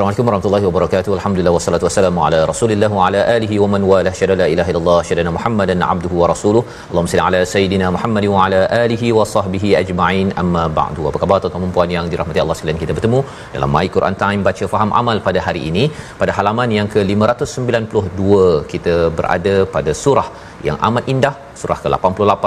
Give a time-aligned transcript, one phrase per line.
[0.00, 1.10] Assalamualaikum warahmatullahi wabarakatuh.
[1.16, 5.00] Alhamdulillah wassalatu wassalamu ala Rasulillah wa ala alihi wa man wala syada la ilaha illallah
[5.08, 6.62] syadana Muhammadan abduhu wa rasuluh.
[6.86, 10.28] Allahumma salli ala sayidina Muhammad wa ala alihi wa sahbihi ajma'in.
[10.42, 11.04] Amma ba'du.
[11.10, 12.80] Apa khabar tuan-tuan dan puan yang dirahmati Allah sekalian?
[12.84, 13.20] Kita bertemu
[13.56, 15.84] dalam My Quran Time baca faham amal pada hari ini
[16.22, 18.30] pada halaman yang ke-592
[18.72, 20.28] kita berada pada surah
[20.68, 22.44] yang amat indah surah ke-88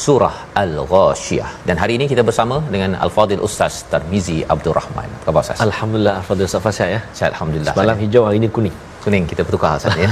[0.00, 5.08] surah al-ghasyiyah dan hari ini kita bersama dengan al-fadil ustaz Tarmizi Abdul Rahman.
[5.10, 5.62] Apa khabar ustaz?
[5.68, 7.00] Alhamdulillah al-fadil ustaz Fasyah ya.
[7.32, 10.10] Alhamdulillah semalam hijau hari ini kuning kuning kita bertukar Hasan ya.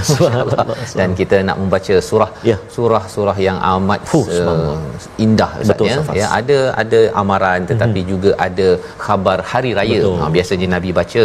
[0.98, 2.30] Dan kita nak membaca surah.
[2.50, 2.56] Ya.
[2.74, 4.76] surah-surah yang amat Fuh, uh,
[5.24, 5.98] indah Betul, ya.
[6.20, 8.12] ya ada ada amaran tetapi mm-hmm.
[8.12, 8.68] juga ada
[9.04, 10.00] khabar hari raya.
[10.20, 11.22] Ha, biasanya nabi baca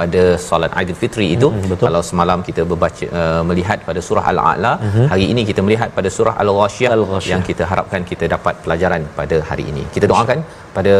[0.00, 1.48] pada solat Aidilfitri itu.
[1.50, 1.78] Mm-hmm.
[1.84, 5.06] kalau semalam kita berbaca uh, melihat pada surah al-a'la mm-hmm.
[5.12, 6.92] hari ini kita melihat pada surah al-ghasyiyah
[7.32, 9.84] yang kita harapkan kita dapat pelajaran pada hari ini.
[9.96, 10.40] Kita doakan
[10.76, 10.94] pada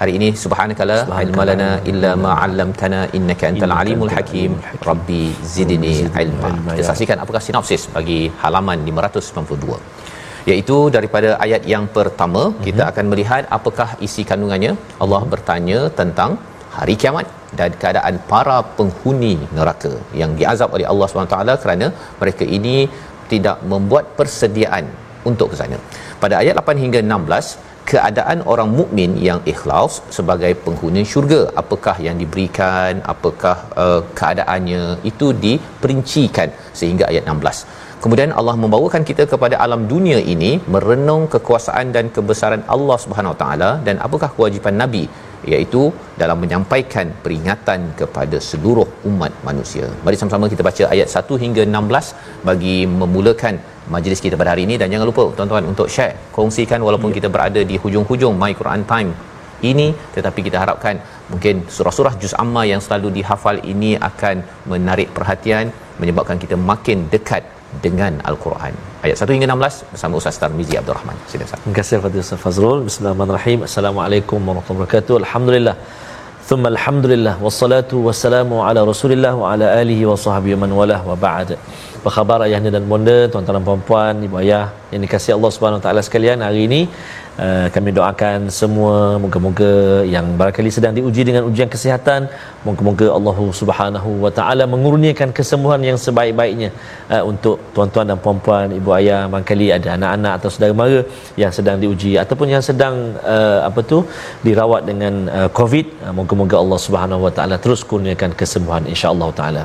[0.00, 4.50] hari ini subhanakala ilmalana illa ma 'allamtana innaka antal alimul hakim.
[4.88, 5.22] rabbi
[5.54, 5.94] zidni
[6.24, 6.50] ilma.
[6.76, 9.78] kita saksikan apakah sinopsis bagi halaman 592
[10.50, 12.66] iaitu daripada ayat yang pertama mm-hmm.
[12.66, 14.72] kita akan melihat apakah isi kandungannya.
[15.04, 16.32] Allah bertanya tentang
[16.76, 17.26] hari kiamat
[17.58, 21.86] dan keadaan para penghuni neraka yang diazab oleh Allah SWT kerana
[22.20, 22.76] mereka ini
[23.32, 24.86] tidak membuat persediaan
[25.30, 25.78] untuk ke sana.
[26.22, 31.40] Pada ayat 8 hingga 16 keadaan orang mukmin yang ikhlas sebagai penghuni syurga.
[31.62, 33.00] Apakah yang diberikan?
[33.14, 34.82] Apakah uh, keadaannya?
[35.10, 41.94] Itu diperincikan sehingga ayat 16 kemudian Allah membawakan kita kepada alam dunia ini merenung kekuasaan
[41.96, 45.04] dan kebesaran Allah Subhanahu Wa Taala dan apakah kewajipan nabi
[45.52, 45.82] iaitu
[46.20, 49.86] dalam menyampaikan peringatan kepada seluruh umat manusia.
[50.04, 53.56] Mari sama-sama kita baca ayat 1 hingga 16 bagi memulakan
[53.94, 57.16] majlis kita pada hari ini dan jangan lupa tuan-tuan untuk share, kongsikan walaupun ya.
[57.18, 59.10] kita berada di hujung-hujung My Quran Time
[59.70, 60.96] ini tetapi kita harapkan
[61.32, 64.36] mungkin surah-surah juz amma yang selalu dihafal ini akan
[64.72, 67.44] menarik perhatian menyebabkan kita makin dekat
[67.84, 68.74] dengan Al-Quran.
[69.04, 71.16] Ayat 1 hingga 16 bersama Ustaz Tarmizi Abdul Rahman.
[71.30, 71.58] Silakan.
[71.62, 72.78] Terima kasih kepada Ustaz Fazrul.
[72.88, 73.58] Bismillahirrahmanirrahim.
[73.68, 75.14] Assalamualaikum warahmatullahi wabarakatuh.
[75.22, 75.76] Alhamdulillah.
[76.72, 81.58] Alhamdulillah wassalatu wassalamu ala Rasulillah wa ala alihi wa sahbihi man walah wa ba'd.
[81.98, 86.00] Apa khabar ayahnya dan bonda, tuan-tuan dan puan-puan, ibu ayah yang dikasihi Allah Subhanahu taala
[86.08, 86.44] sekalian?
[86.46, 86.80] Hari ini
[87.44, 89.72] Uh, kami doakan semua moga-moga
[90.12, 92.32] yang barangkali sedang diuji dengan ujian kesihatan
[92.66, 96.70] moga-moga Allah Subhanahu wa taala mengurniakan kesembuhan yang sebaik-baiknya
[97.12, 101.00] uh, untuk tuan-tuan dan puan-puan ibu ayah barangkali ada anak-anak atau saudara mara
[101.42, 102.96] yang sedang diuji ataupun yang sedang
[103.34, 103.98] uh, apa tu
[104.46, 109.62] dirawat dengan uh, covid uh, moga-moga Allah Subhanahu wa taala terus kurniakan kesembuhan insya-Allah taala.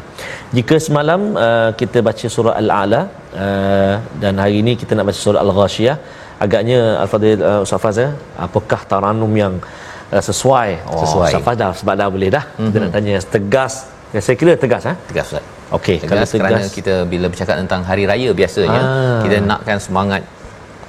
[0.51, 3.01] Jika semalam uh, kita baca surah al-a'la
[3.45, 5.97] uh, dan hari ini kita nak baca surah al-ghasyiyah
[6.45, 8.09] agaknya al-fadil uh, Ustaz Faz ya
[8.45, 9.53] apakah taranum yang
[10.15, 10.69] uh, sesuai?
[10.89, 11.29] Oh, sesuai.
[11.31, 12.43] Ustaz Faz dah sebab dah boleh dah.
[12.45, 12.65] Mm-hmm.
[12.67, 13.73] kita nak tanya tegas.
[14.15, 14.93] Ya, saya kira tegas ha?
[15.09, 15.45] tegas Ustaz.
[15.77, 19.21] Okey kalau tegas kerana kita bila bercakap tentang hari raya biasanya ah.
[19.23, 20.23] kita nakkan semangat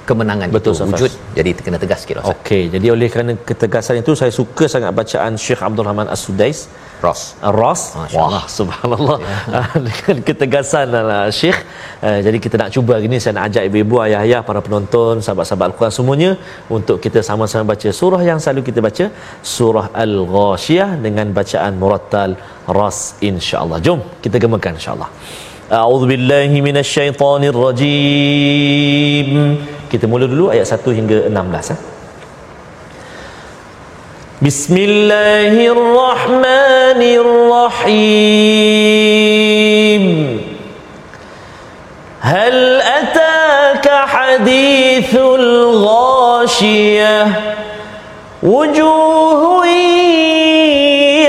[0.09, 4.11] kemenangan Betul, itu wujud jadi kena tegas sikit Ustaz okey jadi oleh kerana ketegasan itu
[4.21, 6.59] saya suka sangat bacaan Syekh Abdul Rahman As-Sudais
[7.03, 7.21] Ros.
[7.59, 7.81] Ros.
[8.15, 9.17] Wah, subhanallah.
[9.19, 9.61] Ya.
[9.87, 11.59] Dengan ketegasan lah Syekh.
[11.99, 15.65] Uh, jadi kita nak cuba hari ini saya nak ajak ibu-ibu, ayah-ayah, para penonton, sahabat-sahabat
[15.75, 16.31] Al-Quran semuanya
[16.77, 19.05] untuk kita sama-sama baca surah yang selalu kita baca,
[19.55, 22.39] surah Al-Ghashiyah dengan bacaan murattal
[22.77, 22.99] Ras
[23.29, 23.79] insya-Allah.
[23.83, 25.09] Jom kita gemakan insya-Allah.
[25.79, 29.29] A'udzu billahi minasyaitonir rajim.
[29.92, 31.80] Kita mula dulu ayat 1 hingga 16 eh.
[34.38, 37.02] بسم الله الرحمن
[37.82, 38.04] الرحيم
[42.20, 46.46] هل أتاك حديث الغاشية
[48.42, 49.66] وجوه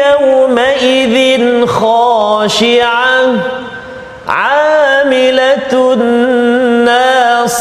[0.05, 1.17] يومئذ
[1.65, 2.19] خاشية
[2.49, 3.33] خاشعة
[4.27, 5.95] عاملة
[6.85, 7.22] ناصبة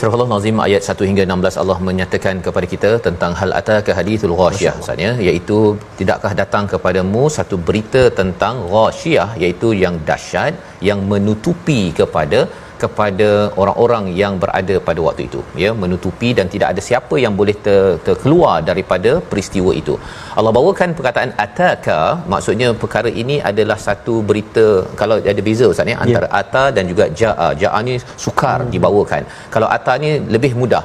[0.00, 4.34] Surah Allah Nazim ayat 1 hingga 16 Allah menyatakan kepada kita tentang hal ataka hadithul
[4.40, 5.58] ghasyiah maksudnya iaitu
[5.98, 10.54] tidakkah datang kepadamu satu berita tentang ghasyiah iaitu yang dahsyat
[10.88, 12.40] yang menutupi kepada
[12.82, 13.28] kepada
[13.62, 15.40] orang-orang yang berada pada waktu itu.
[15.62, 19.94] Ya menutupi dan tidak ada siapa yang boleh ter, terkeluar daripada peristiwa itu.
[20.38, 22.00] Allah bawakan perkataan ataka
[22.32, 24.66] maksudnya perkara ini adalah satu berita
[25.00, 26.40] kalau ada beza ustaz ya antara yeah.
[26.40, 27.94] ata dan juga jaa jaa ni
[28.24, 28.70] sukar hmm.
[28.74, 29.22] dibawakan.
[29.54, 30.84] Kalau ata ni lebih mudah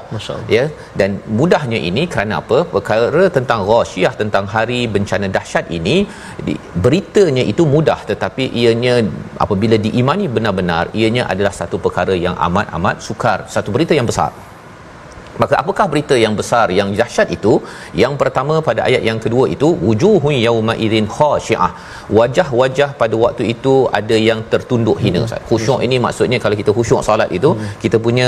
[0.57, 0.65] ya
[0.99, 1.09] dan
[1.39, 2.59] mudahnya ini kerana apa?
[2.75, 5.95] Perkara tentang ghasyiah tentang hari bencana dahsyat ini
[6.45, 6.53] di,
[6.85, 8.95] beritanya itu mudah tetapi ianya
[9.43, 13.39] apabila diimani benar-benar ianya adalah satu perkara yang amat-amat sukar.
[13.55, 14.31] Satu berita yang besar.
[15.41, 17.53] Maka apakah berita yang besar yang dahsyat itu?
[18.01, 21.71] Yang pertama pada ayat yang kedua itu wujuhun yauma idzin khashiah.
[22.17, 25.41] Wajah-wajah pada waktu itu ada yang tertunduk hina hmm.
[25.49, 27.73] khusyuk ini maksudnya kalau kita khusyuk solat itu hmm.
[27.83, 28.27] kita punya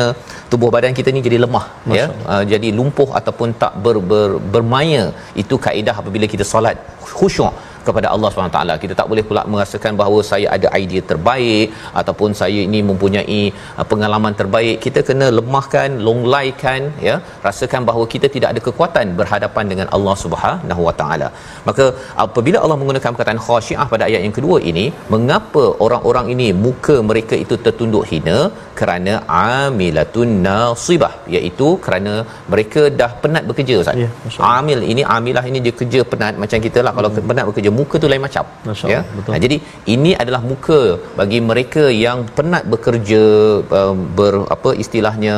[0.52, 4.30] tubuh badan kita ni jadi lemah Masya ya uh, jadi lumpuh ataupun tak ber, ber,
[4.54, 5.04] bermaya
[5.44, 6.78] itu kaedah apabila kita solat
[7.19, 7.54] khusyuk
[7.88, 11.68] kepada Allah SWT kita tak boleh pula merasakan bahawa saya ada idea terbaik
[12.02, 13.42] ataupun saya ini mempunyai
[13.80, 14.76] uh, pengalaman terbaik.
[14.86, 17.16] Kita kena lemahkan longlaikan ya
[17.48, 21.30] rasakan bahawa kita tidak ada kekuatan berhadapan dengan Allah Subhanahu Wa Taala.
[21.70, 21.86] Maka
[22.26, 24.86] apabila Allah menggunakan perkataan khasyiah pada ayat yang kedua ini
[25.16, 28.40] mengapa orang-orang ini muka mereka itu tertunduk hina?
[28.80, 32.14] Kerana amilatun nasibah iaitu kerana
[32.54, 34.02] mereka dah penat bekerja Ustaz.
[34.04, 34.10] Ya,
[34.56, 36.94] Amil ini amilah ini dia kerja penat macam kita lah.
[36.98, 37.28] Kalau hmm.
[37.30, 38.46] penat bekerja muka tu lain macam
[38.94, 39.02] ya.
[39.32, 39.58] Nah, jadi
[39.96, 40.80] ini adalah muka
[41.20, 43.24] bagi mereka yang penat bekerja
[43.80, 45.36] uh, ber apa istilahnya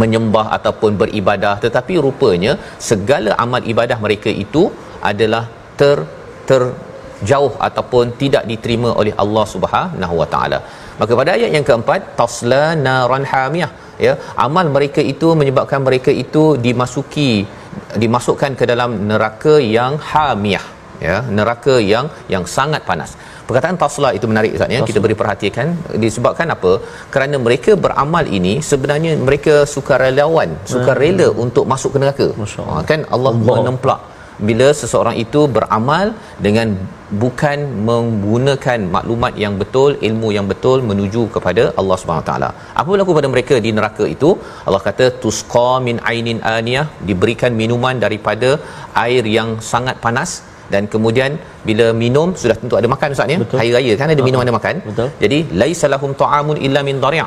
[0.00, 1.54] menyembah ataupun beribadah.
[1.64, 2.52] Tetapi rupanya
[2.90, 4.64] segala amal ibadah mereka itu
[5.10, 5.44] adalah
[5.80, 5.98] ter
[6.50, 10.58] terjauh ataupun tidak diterima oleh Allah Subhanahu Wa Taala.
[11.00, 13.70] Maka pada ayat yang keempat tasla naran hamiyah
[14.06, 14.14] ya.
[14.46, 17.32] Amal mereka itu menyebabkan mereka itu dimasuki
[18.02, 20.66] dimasukkan ke dalam neraka yang hamiyah
[21.06, 23.12] ya neraka yang yang sangat panas.
[23.48, 24.80] Perkataan tasla itu menarik ustaz ya.
[24.90, 25.66] Kita beri perhatikan
[26.04, 26.72] disebabkan apa?
[27.14, 31.44] Kerana mereka beramal ini sebenarnya mereka sukarelawan sukarela hmm.
[31.44, 32.28] untuk masuk ke neraka.
[32.70, 33.02] Ha, kan?
[33.16, 33.58] Allah, Allah.
[33.60, 34.00] menemplak.
[34.48, 36.06] Bila seseorang itu beramal
[36.44, 36.68] dengan
[37.22, 42.50] bukan menggunakan maklumat yang betul ilmu yang betul menuju kepada Allah Subhanahu taala.
[42.80, 44.30] Apa berlaku pada mereka di neraka itu?
[44.66, 48.50] Allah kata tusqa min ainin aniyah diberikan minuman daripada
[49.04, 50.32] air yang sangat panas
[50.74, 51.30] dan kemudian
[51.68, 53.38] bila minum sudah tentu ada makan ustaz ya?
[53.60, 54.74] Hari raya kan ada minum ada makan.
[54.88, 55.08] Betul.
[55.22, 57.20] jadi laisa lahum ta'amun illa min dari'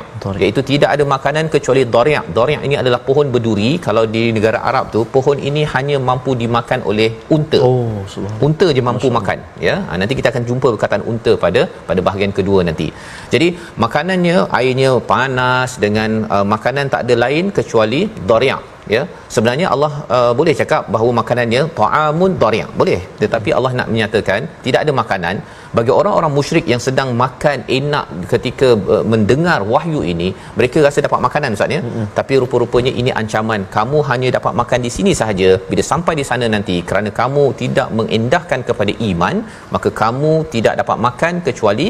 [0.44, 3.70] iaitu tidak ada makanan kecuali dari' dari' ini adalah pohon berduri.
[3.86, 7.60] Kalau di negara Arab tu pohon ini hanya mampu dimakan oleh unta.
[7.68, 8.04] Oh
[8.48, 9.76] unta je mampu makan ya?
[9.88, 12.88] Ha, nanti kita akan jumpa perkataan unta pada pada bahagian kedua nanti.
[13.34, 13.48] Jadi
[13.84, 19.02] makanannya airnya panas dengan uh, makanan tak ada lain kecuali dari' ya
[19.34, 23.00] sebenarnya Allah uh, boleh cakap bahawa makanannya ta'amun dari' boleh.
[23.22, 25.34] Tetapi Allah nak menyatakan tidak ada makanan
[25.78, 31.20] bagi orang-orang musyrik yang sedang makan enak ketika uh, mendengar wahyu ini mereka rasa dapat
[31.26, 31.80] makanan ustaz ya?
[31.82, 32.06] Mm-hmm.
[32.18, 33.62] tapi rupa-rupanya ini ancaman.
[33.76, 35.50] Kamu hanya dapat makan di sini sahaja.
[35.72, 39.36] Bila sampai di sana nanti kerana kamu tidak mengendahkan kepada iman
[39.74, 41.88] maka kamu tidak dapat makan kecuali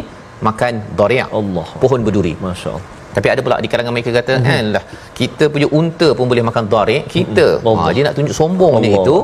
[0.49, 1.69] makan dari' Allah.
[1.85, 2.35] Pohon berduri.
[2.49, 4.73] masya-Allah tapi ada pula di kalangan mereka kata mm-hmm.
[4.75, 4.85] lah
[5.19, 7.47] kita punya unta pun boleh makan tarik kita.
[7.59, 7.83] Mm-hmm.
[7.83, 9.17] ha, dia nak tunjuk sombong dia itu.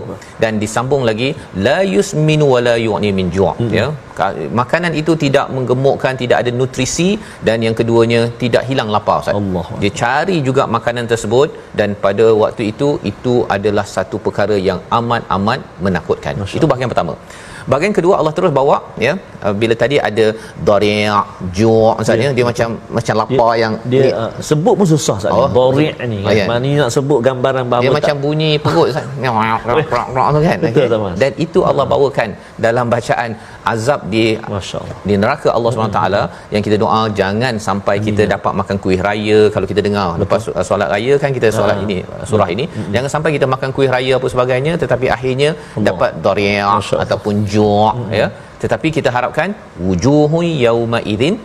[0.42, 1.28] Dan disambung lagi
[1.66, 3.78] la yusminu wa la yu'ni min ju' mm-hmm.
[3.80, 3.88] ya.
[4.60, 7.10] Makanan itu tidak menggemukkan tidak ada nutrisi
[7.46, 9.36] dan yang keduanya tidak hilang lapar Ustaz.
[9.40, 9.66] Allah.
[9.82, 15.60] dia cari juga makanan tersebut dan pada waktu itu itu adalah satu perkara yang amat-amat
[15.86, 16.34] menakutkan.
[16.42, 17.14] Masya itu bahagian pertama
[17.70, 19.12] Bahagian kedua Allah terus bawa ya
[19.44, 20.26] uh, bila tadi ada
[20.68, 21.06] dari'
[21.56, 25.16] ju' misalnya dia, dia macam macam lapar dia, yang dia, dia uh, sebut pun susah
[25.20, 25.78] Ustaz oh, dari'
[26.12, 26.34] ni kan.
[26.40, 26.46] Ya.
[26.52, 27.98] Mana nak sebut gambaran bahawa dia tak.
[28.00, 29.06] macam bunyi perut Ustaz.
[30.48, 30.58] kan.
[30.66, 31.14] Betul.
[31.22, 32.28] Dan itu Allah bawakan
[32.66, 33.30] dalam bacaan
[33.72, 34.24] azab di
[34.54, 34.96] Masya-Allah.
[35.08, 36.28] Di neraka Allah SWT hmm.
[36.54, 38.06] yang kita doa jangan sampai Amin.
[38.08, 40.22] kita dapat makan kuih raya kalau kita dengar Betul.
[40.22, 41.84] lepas solat raya kan kita solat ha.
[41.86, 41.98] ini
[42.30, 42.56] surah hmm.
[42.56, 42.90] ini hmm.
[42.96, 45.86] jangan sampai kita makan kuih raya apa sebagainya tetapi akhirnya Allah.
[45.88, 46.50] dapat dari'
[47.04, 48.12] ataupun ju' hmm.
[48.20, 48.28] ya
[48.62, 49.50] tetapi kita harapkan
[49.86, 51.36] wujuhun yauma idzin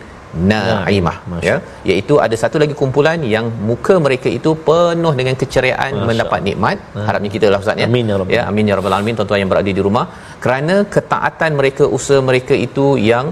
[0.50, 1.16] naimah
[1.48, 1.56] ya
[1.90, 6.06] iaitu ada satu lagi kumpulan yang muka mereka itu penuh dengan keceriaan Masya.
[6.08, 7.04] mendapat nikmat ha.
[7.08, 9.50] harapnya kita lah ustaz ya amin ya rabbal ya amin ya rabbal alamin tuan-tuan yang
[9.52, 10.04] berada di rumah
[10.44, 13.26] kerana ketaatan mereka usaha mereka itu yang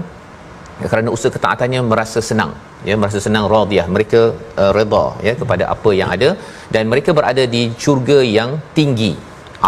[0.81, 2.51] ya, kerana usaha ketaatannya merasa senang
[2.89, 4.21] ya merasa senang radiyah mereka
[4.61, 6.29] uh, redha ya kepada apa yang ada
[6.75, 9.13] dan mereka berada di syurga yang tinggi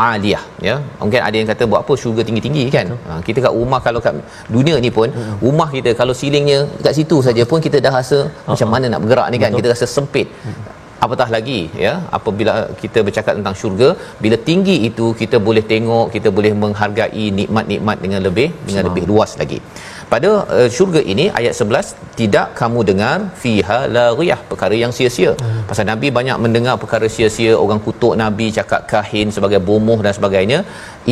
[0.05, 3.79] aliyah ya mungkin ada yang kata buat apa syurga tinggi-tinggi kan ha, kita kat rumah
[3.85, 4.15] kalau kat
[4.55, 5.35] dunia ni pun hmm.
[5.45, 8.51] rumah kita kalau silingnya kat situ saja pun kita dah rasa uh-huh.
[8.51, 9.59] macam mana nak bergerak ni kan Betul.
[9.59, 10.76] kita rasa sempit hmm.
[11.05, 13.89] Apatah lagi ya apabila kita bercakap tentang syurga
[14.23, 19.33] bila tinggi itu kita boleh tengok kita boleh menghargai nikmat-nikmat dengan lebih dengan lebih luas
[19.41, 19.59] lagi.
[20.11, 21.89] Pada uh, syurga ini ayat 11
[22.19, 25.31] tidak kamu dengar fiha lariyah perkara yang sia-sia.
[25.41, 25.61] Hmm.
[25.69, 30.59] pasal nabi banyak mendengar perkara sia-sia orang kutuk nabi cakap kahin sebagai bomoh dan sebagainya.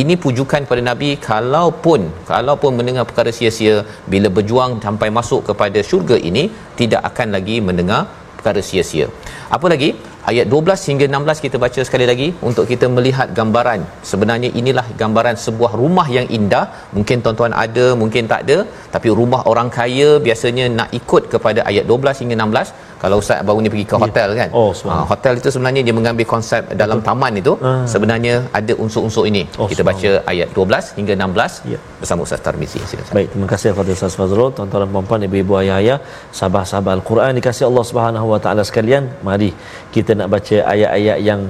[0.02, 2.00] Ini pujukan kepada nabi kalaupun
[2.32, 3.76] kalaupun mendengar perkara sia-sia
[4.14, 6.44] bila berjuang sampai masuk kepada syurga ini
[6.80, 8.02] tidak akan lagi mendengar
[8.46, 9.10] perkara sia-sia.
[9.50, 9.98] Apa lagi
[10.30, 13.80] ayat 12 hingga 16 kita baca sekali lagi untuk kita melihat gambaran.
[14.10, 16.64] Sebenarnya inilah gambaran sebuah rumah yang indah.
[16.96, 18.58] Mungkin tuan-tuan ada mungkin tak ada.
[18.94, 23.58] Tapi rumah orang kaya biasanya nak ikut kepada ayat 12 hingga 16 kalau ustaz baru
[23.64, 24.38] ni pergi ke hotel yeah.
[24.40, 24.48] kan?
[24.60, 27.08] Oh, ha, hotel itu sebenarnya dia mengambil konsep dalam Betul.
[27.08, 27.52] taman itu.
[27.68, 27.84] Uh.
[27.92, 29.42] sebenarnya ada unsur-unsur ini.
[29.60, 31.82] Oh, kita baca ayat 12 hingga 16 yeah.
[32.00, 32.80] bersama ustaz Tarmizi.
[32.90, 33.14] Silakan.
[33.18, 34.50] Baik terima kasih kepada ustaz Fazrul.
[34.56, 35.98] Tuan-tuan dan puan-puan ibu-ibu ayah-ayah
[36.38, 39.06] sahabat-sahabat al-Quran dikasihi Allah Subhanahu wa taala sekalian.
[39.28, 39.50] Mari
[39.96, 41.40] kita nak baca ayat-ayat yang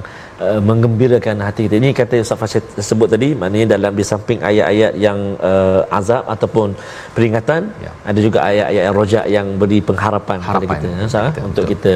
[0.45, 1.75] uh, menggembirakan hati kita.
[1.81, 5.19] Ini kata Ustaz Fashid sebut tadi, maknanya dalam di samping ayat-ayat yang
[5.49, 6.75] uh, azab ataupun
[7.15, 7.91] peringatan, ya.
[8.09, 11.93] ada juga ayat-ayat yang rojak yang beri pengharapan kepada kita, ya, Ustaz, kita untuk kita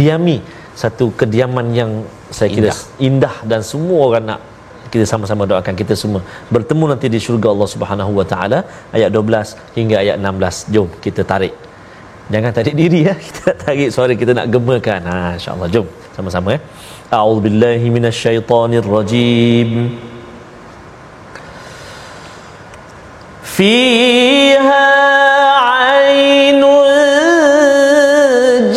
[0.00, 0.38] diami
[0.82, 1.90] satu kediaman yang
[2.36, 4.40] saya kira indah, indah dan semua orang nak
[4.92, 6.20] kita sama-sama doakan kita semua.
[6.54, 8.58] Bertemu nanti di syurga Allah Subhanahu Wa Taala
[8.96, 11.54] ayat 12 hingga ayat 16 jom kita tarik.
[12.32, 13.14] Jangan tarik diri ya.
[13.26, 15.00] Kita tarik suara kita nak gemakan.
[15.10, 16.60] Ha insyaallah jom sama-sama ya
[17.18, 19.70] a'udzubillahi minasyaitonirrajim
[23.54, 24.88] fiha
[25.68, 26.88] 'ainun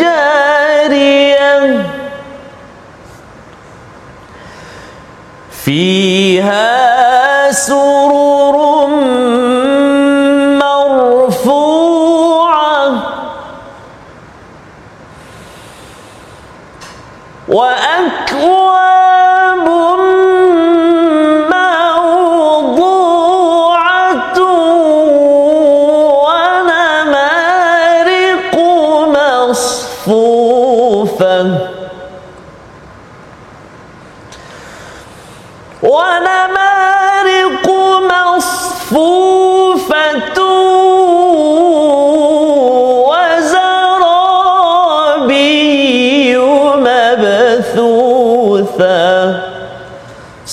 [0.01, 1.63] jariyah
[5.63, 6.67] fiha
[7.51, 8.74] sururun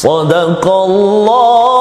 [0.04, 1.71] صدق الله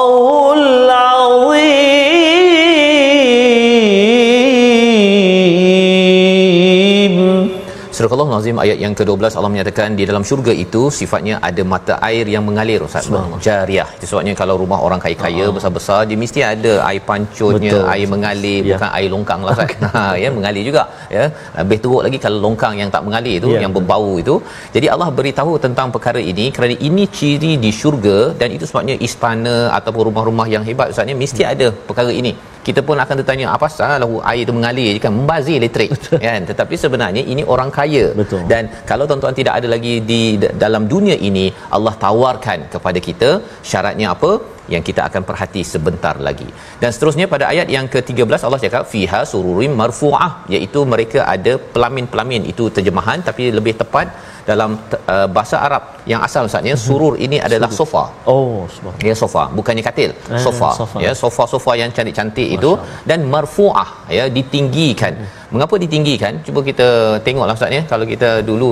[8.02, 12.24] Sadaqallahu Nazim ayat yang ke-12 Allah menyatakan di dalam syurga itu sifatnya ada mata air
[12.34, 13.06] yang mengalir Ustaz.
[13.46, 13.86] Jariah.
[13.96, 17.90] Itu sebabnya kalau rumah orang kaya-kaya uh besar-besar dia mesti ada air pancutnya, Betul.
[17.94, 18.74] air mengalir Ya.
[18.74, 19.70] bukan air longkang lah Ustaz.
[19.96, 20.82] ha ya mengalir juga
[21.16, 21.24] ya.
[21.62, 23.60] Lebih teruk lagi kalau longkang yang tak mengalir tu Ya.
[23.64, 24.34] yang berbau itu.
[24.76, 29.56] Jadi Allah beritahu tentang perkara ini kerana ini ciri di syurga dan itu sebabnya istana
[29.78, 32.34] ataupun rumah-rumah yang hebat Ustaz ni mesti ada perkara ini
[32.66, 35.90] kita pun akan tertanya apa salah air itu mengalir kan membazir elektrik
[36.24, 38.42] kan tetapi sebenarnya ini orang kaya Betul.
[38.52, 40.22] dan kalau tuan-tuan tidak ada lagi di
[40.64, 41.46] dalam dunia ini
[41.76, 43.30] Allah tawarkan kepada kita
[43.70, 44.32] syaratnya apa?
[44.72, 46.46] Yang kita akan perhati sebentar lagi.
[46.82, 52.42] Dan seterusnya pada ayat yang ke-13 Allah cakap fiha sururim marfu'ah iaitu mereka ada pelamin-pelamin.
[52.52, 54.06] Itu terjemahan tapi lebih tepat
[54.50, 54.70] dalam
[55.14, 55.82] uh, bahasa Arab
[56.12, 58.04] yang asal ustaznya surur ini adalah sofa.
[58.34, 59.08] Oh, subhanallah.
[59.10, 59.42] ya sofa.
[59.58, 60.10] Bukannya katil.
[60.14, 60.70] Eh, sofa.
[60.80, 60.98] sofa.
[61.06, 62.72] ya sofa-sofa yang cantik-cantik itu.
[63.10, 65.14] Dan marfuah ya ditinggikan
[65.54, 66.32] mengapa ditinggikan?
[66.46, 66.88] Cuba kita
[67.26, 67.82] tengoklah ustaz ya.
[67.92, 68.70] Kalau kita dulu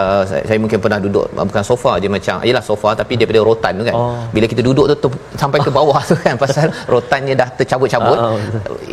[0.00, 3.40] uh, saya, saya mungkin pernah duduk uh, bukan sofa dia macam yalah sofa tapi daripada
[3.48, 3.96] rotan tu kan.
[4.00, 4.16] Oh.
[4.34, 5.08] bila kita duduk tu
[5.42, 8.18] sampai ke bawah tu kan pasal rotannya dah tercabut-cabut.
[8.26, 8.36] Ah,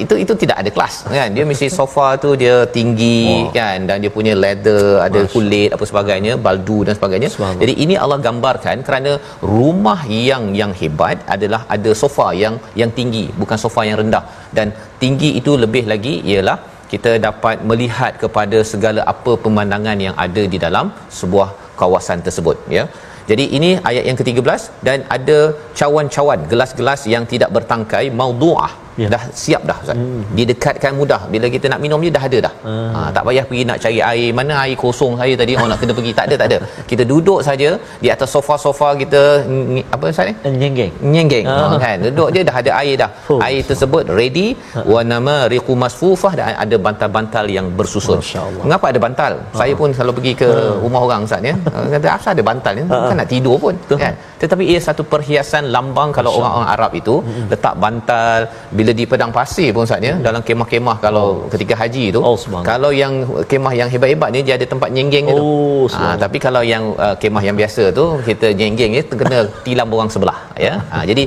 [0.04, 1.30] itu itu tidak ada kelas kan.
[1.38, 3.54] Dia mesti sofa tu dia tinggi Wah.
[3.60, 7.30] kan dan dia punya leather ada kulit apa sebagainya baldu dan sebagainya.
[7.62, 9.14] Jadi ini Allah gambarkan kerana
[9.56, 14.24] rumah yang yang hebat adalah ada sofa yang yang tinggi bukan sofa yang rendah.
[14.58, 14.68] Dan
[15.04, 16.58] tinggi itu lebih lagi ialah
[16.92, 20.88] kita dapat melihat kepada segala apa pemandangan yang ada di dalam
[21.20, 21.50] sebuah
[21.82, 22.86] kawasan tersebut ya.
[23.30, 25.38] Jadi ini ayat yang ke-13 dan ada
[25.80, 29.08] cawan-cawan gelas-gelas yang tidak bertangkai maudu'ah Ya.
[29.14, 29.98] dah siap dah Ustaz.
[29.98, 30.22] Hmm.
[30.38, 31.22] Didekatkan mudah.
[31.34, 32.54] Bila kita nak minum je dah ada dah.
[32.68, 32.90] Hmm.
[32.96, 34.30] Ha, tak payah pergi nak cari air.
[34.40, 36.12] Mana air kosong saya tadi orang nak kena pergi.
[36.20, 36.58] Tak ada, tak ada.
[36.92, 37.70] Kita duduk saja
[38.04, 40.34] di atas sofa-sofa kita ng- apa Ustaz ni?
[40.62, 40.94] Nyenggeng.
[41.14, 41.58] Nyenggeng Ah.
[41.74, 41.78] ha.
[41.84, 43.40] kan duduk je dah ada air dah Oh.
[43.48, 44.48] air tersebut ready
[44.92, 48.20] wa nama riqu masfufah dan ada bantal-bantal yang bersusun
[48.64, 50.50] mengapa ada bantal saya pun kalau pergi ke
[50.84, 51.54] rumah orang Ustaz ya
[51.94, 56.10] kata asal ada bantal ni kan nak tidur pun kan tetapi ia satu perhiasan lambang
[56.18, 57.16] kalau orang-orang Arab itu
[57.52, 58.40] letak bantal
[58.78, 62.36] bila di padang pasir pun Ustaz ya dalam kemah-kemah kalau ketika haji tu Oh,
[62.70, 63.14] kalau yang
[63.52, 65.44] kemah yang hebat-hebat ni dia ada tempat nyenggeng tu.
[65.44, 69.88] Oh, ha, tapi kalau yang uh, kemah yang biasa tu kita nyenggeng ni terkena tilam
[69.98, 70.74] orang sebelah ya.
[70.92, 71.24] Ha, jadi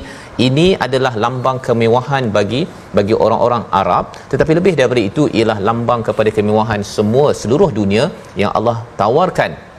[0.47, 2.61] ini adalah lambang kemewahan bagi
[2.97, 4.05] bagi orang-orang Arab.
[4.31, 8.05] Tetapi lebih daripada itu ialah lambang kepada kemewahan semua seluruh dunia
[8.43, 9.70] yang Allah tawarkan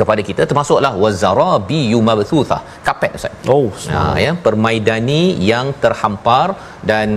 [0.00, 2.58] kepada kita termasuklah wazarabi yumabthutha
[2.88, 6.46] kapet ustaz Oh, ha, ya permaidani yang terhampar
[6.90, 7.08] dan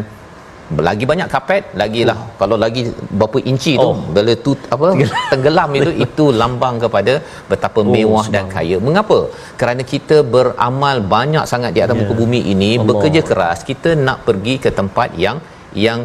[0.87, 2.27] lagi banyak kapet lagilah oh.
[2.41, 2.81] kalau lagi
[3.19, 3.95] berapa inci tu Oh.
[4.15, 4.87] bila tu apa
[5.31, 7.13] tenggelam itu itu lambang kepada
[7.51, 9.17] betapa Oh, mewah dan kaya mengapa
[9.61, 12.01] kerana kita beramal banyak sangat di atas Ya.
[12.01, 12.87] muka bumi ini Allah.
[12.89, 15.39] bekerja keras kita nak pergi ke tempat yang
[15.87, 15.99] yang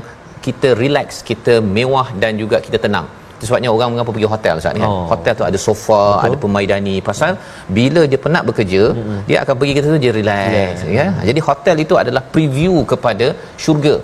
[0.46, 4.74] kita relax kita mewah dan juga kita tenang itu sebabnya orang mengapa pergi hotel Ustaz
[4.76, 4.90] ni kan.
[4.92, 5.04] Oh.
[5.12, 6.26] Hotel tu ada sofa, Betul.
[6.26, 6.96] ada permaidani.
[7.08, 7.32] Pasal
[7.78, 9.20] bila dia penat bekerja, hmm.
[9.28, 11.06] dia akan pergi ke situ dia relax ya.
[11.28, 13.28] Jadi hotel itu adalah preview kepada
[13.64, 13.96] syurga.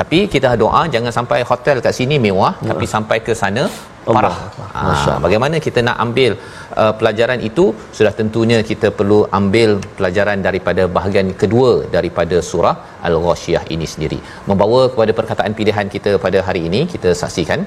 [0.00, 2.68] Tapi kita doa jangan sampai hotel kat sini mewah hmm.
[2.70, 3.64] tapi sampai ke sana
[4.16, 4.36] parah.
[4.88, 6.32] Masya Ha, bagaimana kita nak ambil
[6.82, 7.64] uh, pelajaran itu
[7.96, 12.74] sudah tentunya kita perlu ambil pelajaran daripada bahagian kedua daripada surah
[13.08, 14.18] Al-Ghasyiyah ini sendiri.
[14.50, 17.62] Membawa kepada perkataan pilihan kita pada hari ini kita saksikan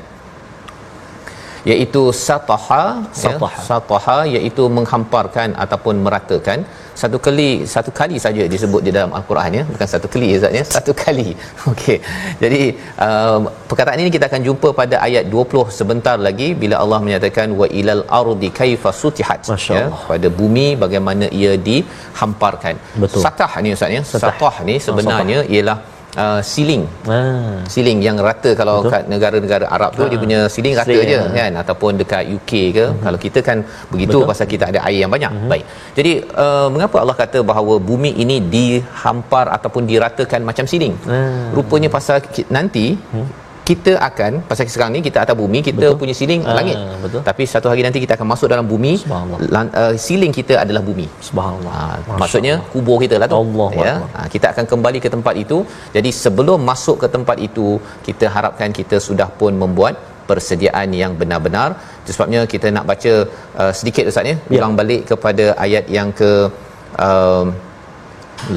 [1.72, 2.84] iaitu sataha
[3.24, 3.60] Sataha.
[3.60, 4.18] ya, sataha.
[4.36, 6.60] iaitu menghamparkan ataupun meratakan.
[7.02, 9.64] Satu kali satu kali saja disebut di dalam al-Quran ya.
[9.72, 10.64] Bukan satu kali ya.
[10.76, 11.28] Satu kali.
[11.72, 11.98] Okey.
[12.44, 12.62] Jadi
[13.06, 17.68] uh, perkataan ini kita akan jumpa pada ayat 20 sebentar lagi bila Allah menyatakan wa
[17.80, 19.40] ilal ardi kaifa sutihat
[19.78, 22.76] ya pada bumi bagaimana ia dihamparkan.
[23.04, 23.22] Betul.
[23.26, 24.04] satah ni Ustaz ya.
[24.14, 24.32] Satah.
[24.32, 25.78] satah ni sebenarnya ialah
[26.24, 26.84] uh, ceiling
[27.16, 27.60] Ah.
[27.74, 28.92] siling yang rata kalau Betul.
[28.94, 31.36] kat negara-negara Arab tu dia punya siling rata Siling, je ha.
[31.40, 33.00] kan ataupun dekat UK ke hmm.
[33.06, 33.58] kalau kita kan
[33.94, 34.30] begitu Betul.
[34.32, 35.50] pasal kita ada air yang banyak hmm.
[35.54, 35.66] baik
[36.00, 36.12] jadi
[36.44, 41.50] uh, mengapa Allah kata bahawa bumi ini dihampar ataupun diratakan macam siling Hmm.
[41.58, 42.18] rupanya pasal
[42.58, 46.00] nanti hmm kita akan pasal sekarang ni kita atas bumi kita Betul.
[46.02, 47.22] punya siling Ah, langit betul.
[47.30, 48.94] tapi satu hari nanti kita akan masuk dalam bumi
[49.56, 51.74] lan, uh, siling kita adalah bumi Subhanallah.
[51.78, 53.38] Ha, Masya maksudnya kubur kita lah tu.
[53.44, 53.94] Allah ya.
[54.16, 55.58] Ha, kita akan kembali ke tempat itu.
[55.96, 57.68] Jadi sebelum masuk ke tempat itu,
[58.08, 59.94] kita harapkan kita sudah pun membuat
[60.30, 61.70] persediaan yang benar-benar.
[62.16, 63.14] Sebabnya kita nak baca
[63.62, 64.36] uh, sedikit Ustaz ya.
[64.54, 64.60] Ya.
[64.60, 66.32] Ulang balik kepada ayat yang ke
[67.08, 67.46] um,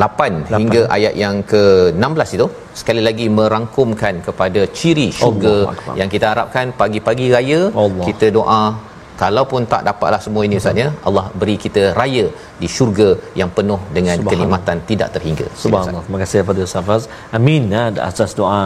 [0.05, 2.47] 8 hingga ayat yang ke-16 itu
[2.81, 7.61] sekali lagi merangkumkan kepada ciri syurga Allah yang kita harapkan pagi-pagi raya.
[7.83, 8.05] Allah.
[8.09, 8.63] kita doa
[9.23, 12.27] kalaupun tak dapatlah semua ini ustaz ya Allah beri kita raya
[12.63, 13.09] di syurga
[13.41, 16.03] yang penuh dengan kenikmatan tidak terhingga Subhanallah.
[16.07, 17.03] Terima kasih kepada Safaz.
[17.39, 17.63] Amin.
[17.75, 18.63] Ya, ada asas doa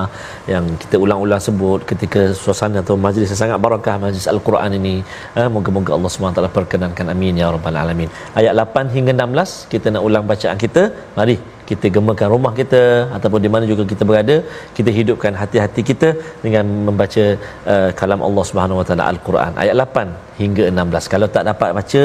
[0.53, 4.95] yang kita ulang-ulang sebut ketika suasana atau majlis yang sangat barakah majlis Al-Quran ini.
[5.41, 7.07] Eh, moga-moga Allah SWT perkenankan.
[7.15, 8.11] Amin ya rabbal alamin.
[8.41, 10.85] Ayat 8 hingga 16 kita nak ulang bacaan kita.
[11.19, 11.37] Mari
[11.71, 12.83] kita gemakan rumah kita
[13.17, 14.37] ataupun di mana juga kita berada
[14.77, 16.09] kita hidupkan hati-hati kita
[16.45, 17.25] dengan membaca
[17.73, 19.53] uh, kalam Allah Subhanahu Wa Taala Al-Quran.
[19.63, 22.05] Ayat 8 hingga 16 kalau tak dapat baca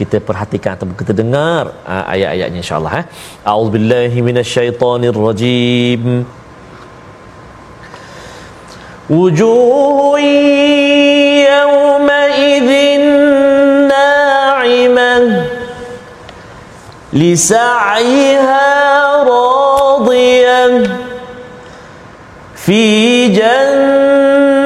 [0.00, 3.06] kita perhatikan ataupun kita dengar uh, ayat-ayatnya insyaallah eh.
[3.50, 6.02] A'udzubillahi minasyaitonirrajim
[9.16, 10.81] wujuhun
[17.12, 18.62] لسعيها
[19.22, 20.82] راضية
[22.56, 24.62] في جنة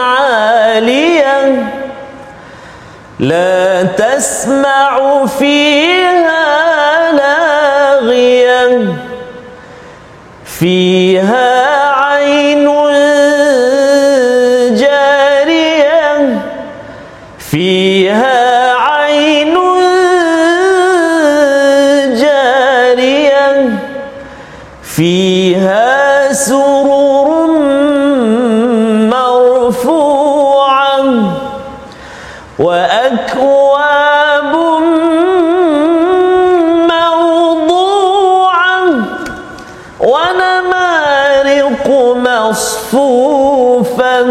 [0.00, 1.66] عالية
[3.18, 8.94] لا تسمع فيها لاغية
[10.44, 11.75] فيها
[24.96, 27.28] فيها سرر
[29.12, 31.04] مرفوعة
[32.58, 34.52] وأكواب
[37.56, 38.84] موضوعة
[40.00, 44.26] ونمارق مصفوفة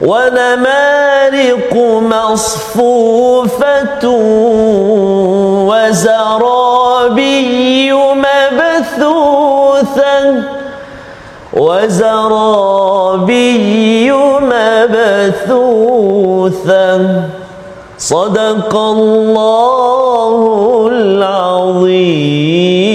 [0.00, 4.04] ونمارق مصفوفة
[5.68, 6.59] وزرابي
[9.96, 10.42] مبثوثة
[11.52, 13.32] وزرابي
[14.52, 16.00] مبثوثة
[17.98, 20.38] صدق الله
[20.92, 22.89] العظيم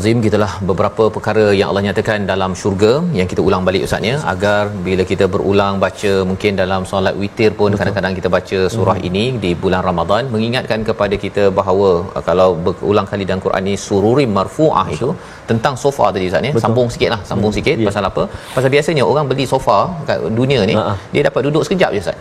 [0.00, 4.60] Al-Nazim gitulah beberapa perkara yang Allah nyatakan dalam syurga yang kita ulang balik ustaznya agar
[4.86, 7.80] bila kita berulang baca mungkin dalam solat witir pun Betul.
[7.80, 9.08] kadang-kadang kita baca surah hmm.
[9.08, 13.74] ini di bulan Ramadan mengingatkan kepada kita bahawa uh, kalau berulang kali dalam Quran ni
[13.86, 15.10] sururi marfuah itu
[15.50, 17.58] tentang sofa tadi ustaz ya sambung sikitlah sambung hmm.
[17.58, 17.88] sikit yeah.
[17.90, 18.24] pasal apa
[18.56, 20.96] pasal biasanya orang beli sofa kat dunia ni Ha-ha.
[21.12, 22.16] dia dapat duduk sekejap je ustaz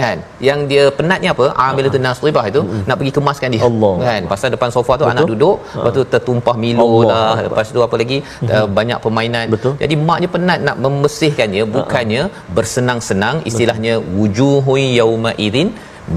[0.00, 0.16] kan
[0.50, 2.86] yang dia penatnya apa ambil tu nasribah itu hmm.
[2.86, 3.94] nak pergi kemaskan dia Allah.
[4.08, 5.14] kan pasal depan sofa tu Betul.
[5.16, 5.76] anak duduk Ha-ha.
[5.82, 7.04] lepas tu tertumpah Milo Allah.
[7.10, 7.15] lah
[7.48, 8.18] lepas tu apa lagi?
[8.54, 9.46] Uh, banyak permainan.
[9.54, 9.74] Betul.
[9.82, 12.22] jadi maknya penat nak membersihkannya bukannya
[12.56, 15.70] bersenang-senang istilahnya wujuhu yauma idzin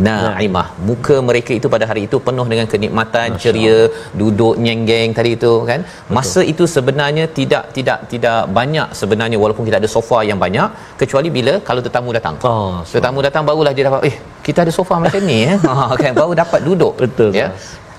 [0.06, 0.68] naimah.
[0.88, 3.78] Muka mereka itu pada hari itu penuh dengan kenikmatan Masya ceria
[4.22, 5.82] duduk nyenggeng tadi itu kan?
[5.82, 6.14] Betul.
[6.18, 10.70] masa itu sebenarnya tidak tidak tidak banyak sebenarnya walaupun kita ada sofa yang banyak
[11.02, 12.38] kecuali bila kalau tetamu datang.
[12.52, 14.16] Oh, tetamu datang barulah dia dapat eh
[14.48, 15.58] kita ada sofa macam ni eh.
[15.70, 16.14] Ha kan?
[16.22, 16.94] Baru dapat duduk.
[17.04, 17.50] Betul, ya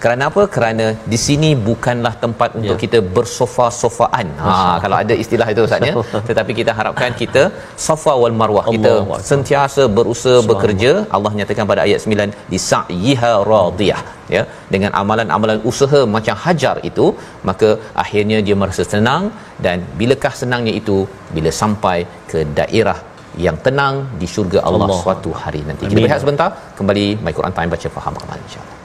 [0.02, 2.82] kerana apa kerana di sini bukanlah tempat untuk Ya.
[2.84, 5.94] kita bersofa-sofaan ha kalau ada istilah itu ustaz ya
[6.28, 7.42] tetapi kita harapkan kita
[7.88, 9.20] sofa wal marwah kita Akbar.
[9.30, 14.00] sentiasa berusaha bekerja Allah nyatakan pada ayat 9 lisaiha radiyah
[14.36, 14.42] ya
[14.74, 17.06] dengan amalan-amalan usaha macam hajar itu
[17.50, 17.70] maka
[18.04, 19.22] akhirnya dia merasa senang
[19.66, 20.98] dan bilakah senangnya itu
[21.36, 21.98] bila sampai
[22.32, 22.98] ke daerah
[23.46, 25.00] yang tenang di syurga Allah, Allah.
[25.02, 25.82] suatu hari nanti.
[25.84, 26.04] Kita Amin.
[26.04, 28.76] berehat sebentar kembali My Quran Time baca faham amal insya-Allah.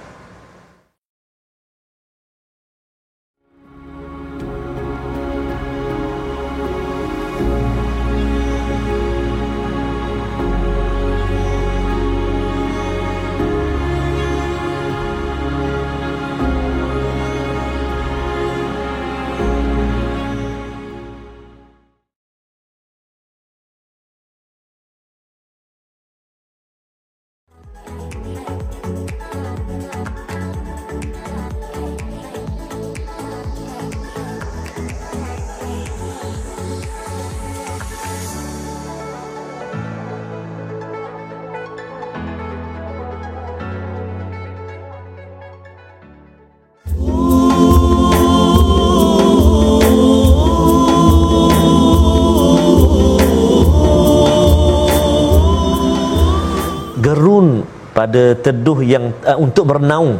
[58.05, 60.15] Pada teduh yang uh, untuk bernaung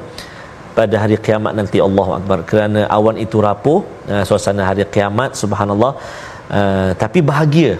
[0.78, 1.78] pada hari kiamat nanti.
[1.88, 2.40] Allahu akbar.
[2.50, 3.80] Kerana awan itu rapuh
[4.14, 5.94] uh, suasana hari kiamat subhanallah.
[6.58, 7.74] Uh, tapi bahagia.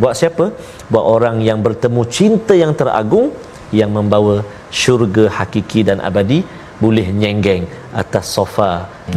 [0.00, 0.44] Buat siapa?
[0.92, 3.26] Buat orang yang bertemu cinta yang teragung
[3.78, 4.34] yang membawa
[4.80, 6.38] syurga hakiki dan abadi
[6.82, 7.64] boleh nyenggeng
[8.02, 8.70] atas sofa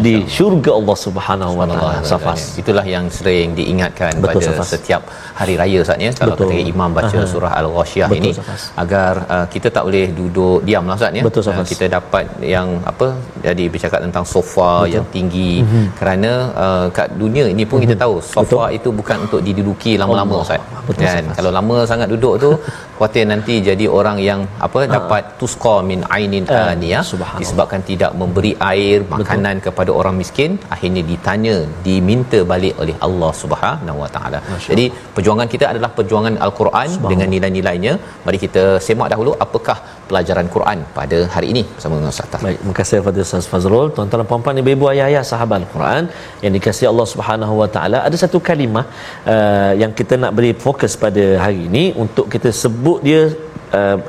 [0.05, 4.67] di syurga Allah Subhanahu wa taala safas itulah yang sering diingatkan Betul, pada Safas.
[4.73, 5.01] setiap
[5.39, 6.49] hari raya Ustaz ya kalau Betul.
[6.51, 7.29] ketika imam baca Aha.
[7.33, 8.61] surah al-ghasyiyah Betul, ini Safas.
[8.83, 11.41] agar uh, kita tak boleh duduk diam lah Ustaz ya Betul.
[11.49, 13.07] Uh, kita dapat yang apa
[13.47, 14.93] jadi bercakap tentang sofa Betul.
[14.95, 15.85] yang tinggi Mhm.
[15.99, 16.31] kerana
[16.65, 20.43] uh, kat dunia ini pun kita tahu sofa itu bukan untuk diduduki lama-lama.
[20.45, 21.35] Ustaz Betul, kan Safas.
[21.39, 22.51] kalau lama sangat duduk tu
[22.97, 27.03] khuatir nanti jadi orang yang apa dapat tusqa min ainin Ah, aniyah
[27.41, 31.55] disebabkan tidak memberi air makanan kepada orang miskin akhirnya ditanya
[31.87, 34.39] diminta balik oleh Allah Subhanahu Wa Taala.
[34.69, 37.93] Jadi perjuangan kita adalah perjuangan al-Quran dengan nilai-nilainya.
[38.25, 39.77] Mari kita semak dahulu apakah
[40.09, 42.45] pelajaran Quran pada hari ini bersama dengan Ustaz Tahir.
[42.47, 43.87] Baik, terima kasih kepada Ustaz Fazrul.
[43.95, 46.03] Tuan-tuan dan puan-puan, ibu-ibu, ayah-ayah sahabat Al-Quran
[46.43, 48.85] yang dikasihi Allah Subhanahu Wa Taala, ada satu kalimah
[49.33, 53.21] uh, yang kita nak beri fokus pada hari ini untuk kita sebut dia
[53.67, 53.99] Uh,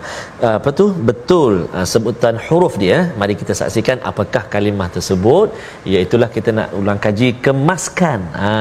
[0.46, 0.86] uh, apa tu?
[1.08, 5.50] Betul uh, sebutan huruf dia mari kita saksikan apakah kalimah tersebut.
[5.92, 8.20] Iaitulah kita nak ulang kaji kemaskan.
[8.42, 8.58] Ha.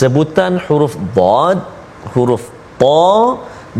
[0.00, 1.58] Sebutan huruf dad
[2.14, 2.44] huruf
[2.82, 3.10] ta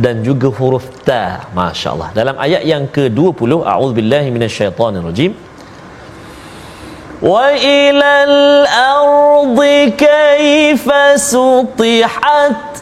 [0.04, 1.50] dan juga huruf ta.
[1.58, 2.10] masya-Allah.
[2.18, 5.32] Dalam ayat yang ke-20 a'udzubillahi minasyaitonirrajim
[7.20, 12.80] wa ilal ardi kaifa sutihat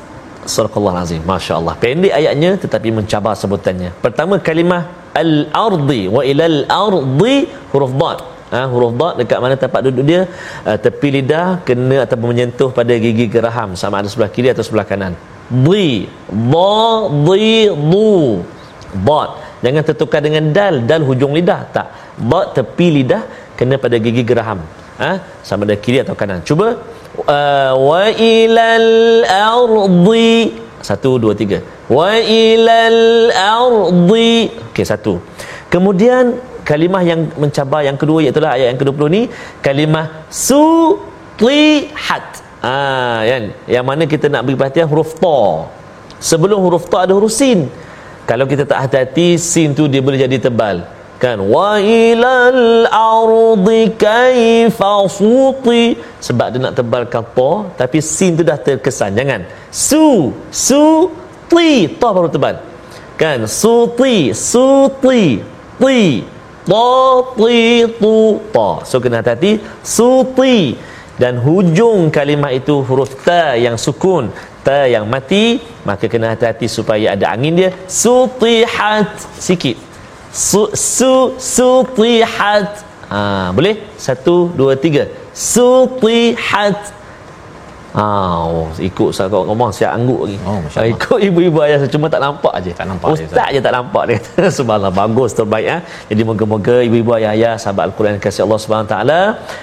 [0.55, 3.91] Surah Azim Masya Allah Pendek ayatnya tetapi mencabar sebutannya.
[4.05, 4.83] Pertama kalimah
[5.23, 7.37] Al-ardi Wa ilal ardi
[7.73, 8.19] Huruf dad.
[8.49, 10.25] Ha, Huruf dad dekat mana tempat duduk dia?
[10.65, 14.89] Uh, Tepi lidah Kena ataupun menyentuh pada gigi geraham Sama ada sebelah kiri atau sebelah
[14.89, 15.13] kanan.
[15.49, 16.83] Di Da
[17.29, 18.41] Di Du.
[19.05, 19.31] Dad.
[19.61, 20.75] Jangan tertukar dengan dal.
[20.89, 21.61] Dal hujung lidah.
[21.77, 21.87] Tak.
[22.17, 24.65] Dad tepi lidah Kena pada gigi geraham.
[24.99, 25.11] Ha?
[25.47, 26.43] Sama ada kiri atau kanan.
[26.43, 30.55] Cuba uh, wa ilal ardi.
[30.85, 31.59] Satu dua tiga.
[31.91, 34.55] Wa ilal ardi.
[34.71, 35.19] Okey satu.
[35.73, 39.23] Kemudian kalimah yang mencabar yang kedua iaitu ayat yang ke-20 ni
[39.65, 42.25] kalimah sutihat.
[42.61, 43.55] Ah kan?
[43.65, 45.71] Yang mana kita nak beri perhatian huruf ta.
[46.19, 47.71] Sebelum huruf ta ada huruf sin.
[48.29, 54.95] Kalau kita tak hati-hati sin tu dia boleh jadi tebal kan wa ilal ardi kaifa
[55.11, 55.99] suti.
[56.23, 57.53] Sebab dia nak tebalkan ta
[57.85, 59.19] tapi sin tu dah terkesan.
[59.19, 59.43] Jangan.
[59.75, 61.11] Su su
[61.51, 61.91] ti.
[61.99, 62.63] Ta baru tebal.
[63.19, 63.51] Kan?
[63.51, 65.43] Suti suti
[65.83, 65.99] ti
[66.71, 66.87] ta
[67.35, 67.59] ti
[67.99, 68.17] tu
[68.55, 68.69] ta.
[68.87, 69.59] So kena hati-hati.
[69.83, 70.79] Suti
[71.19, 74.31] dan hujung kalimah itu huruf ta yang sukun
[74.63, 77.71] ta yang mati maka kena hati-hati supaya ada angin dia.
[77.91, 79.19] Sutihat.
[79.43, 79.88] Sikit
[80.33, 82.85] su su sutihat.
[83.09, 83.81] Ha boleh?
[83.97, 85.09] Satu dua tiga.
[85.33, 86.77] Sutihat
[87.96, 88.05] Ha,
[88.44, 90.37] oh, ikut saya kau ngomong siap angguk lagi.
[90.44, 90.61] Oh,
[90.92, 92.72] ikut ibu-ibu ayah saya cuma tak nampak aje.
[92.77, 94.44] Tak nampak Ustaz je tak nampak dia kata.
[94.59, 95.81] Subhanallah bagus terbaik ah.
[96.11, 99.20] Jadi moga-moga ibu-ibu ayah-ayah sahabat Al-Quran kasih Allah Subhanahu taala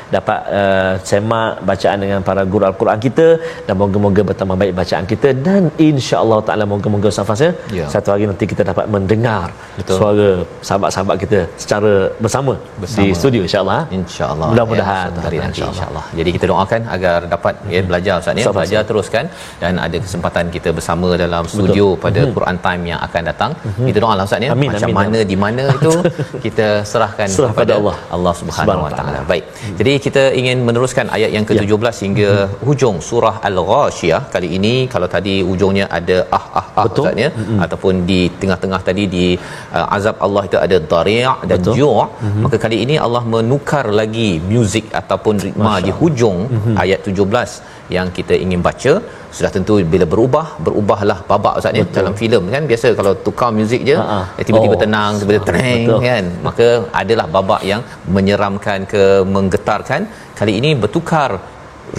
[0.09, 3.27] dapat uh, semak bacaan dengan para guru Al-Quran kita
[3.67, 7.51] dan moga-moga bertambah baik bacaan kita dan insya-Allah taala moga-moga Safas ya.
[7.79, 7.85] Ya.
[7.93, 9.97] Satu hari nanti kita dapat mendengar Betul.
[10.01, 10.29] suara
[10.65, 13.05] sahabat-sahabat kita secara bersama, Bersama.
[13.05, 13.79] di studio insya-Allah.
[13.85, 13.95] ah.
[13.97, 15.07] InsyaAllah Mudah-mudahan.
[15.13, 15.73] ya, hari nanti InsyaAllah.
[15.77, 18.45] insyaAllah Jadi kita doakan agar dapat ya, belajar Ustaz ya.
[18.45, 18.58] Sama-sama.
[18.60, 19.25] Belajar teruskan
[19.62, 23.51] Dan ada kesempatan kita bersama dalam studio pada Quran Time yang akan datang.
[23.88, 24.49] Kita doalah Ustaz ya.
[24.56, 25.93] Amin, Macam amin, mana di mana itu
[26.45, 27.95] Kita serahkan Serah pada kepada Allah.
[28.17, 29.19] Allah Subhanahu Wa Taala.
[29.32, 29.45] Baik.
[29.80, 32.30] Jadi kita ingin meneruskan ayat yang ke-17 hingga
[32.67, 34.21] hujung surah Al-Ghashiyah.
[34.36, 37.06] Kali ini kalau tadi hujungnya ada ah ah ah Betul.
[37.06, 37.30] Ustaz ya.
[37.65, 39.25] Ataupun di tengah-tengah tadi di
[39.78, 41.75] uh, azab Allah itu ada dari' dan Betul.
[41.80, 41.93] ju'
[42.45, 46.75] maka kali ini Allah menukar lagi muzik ataupun ritma di hujung Mhm.
[46.84, 47.51] ayat 17
[47.95, 48.93] yang kita ingin baca
[49.38, 52.63] sudah tentu bila berubah berubahlah babak ustaz ni dalam filem kan.
[52.71, 54.19] Biasa kalau tukar muzik je Ha-ha.
[54.39, 54.82] eh, tiba-tiba Oh.
[54.86, 56.00] tenang tiba-tiba tereng Betul.
[56.08, 56.26] kan.
[56.48, 56.67] Maka
[57.02, 57.82] adalah babak yang
[58.15, 59.04] menyeramkan ke
[59.36, 60.02] menggetarkan.
[60.39, 61.30] Kali ini bertukar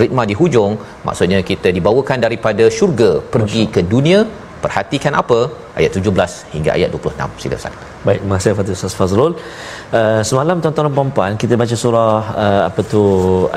[0.01, 0.73] ritma di hujung.
[1.07, 4.21] Maksudnya kita dibawakan daripada syurga pergi ke dunia
[4.65, 5.39] perhatikan apa
[5.79, 9.33] ayat 17 hingga ayat 26 sila ustaz Baik, terima kasih kepada Ustaz Fazrul.
[9.99, 13.03] Uh, semalam tuan-tuan dan puan-puan kita baca surah uh, apa tu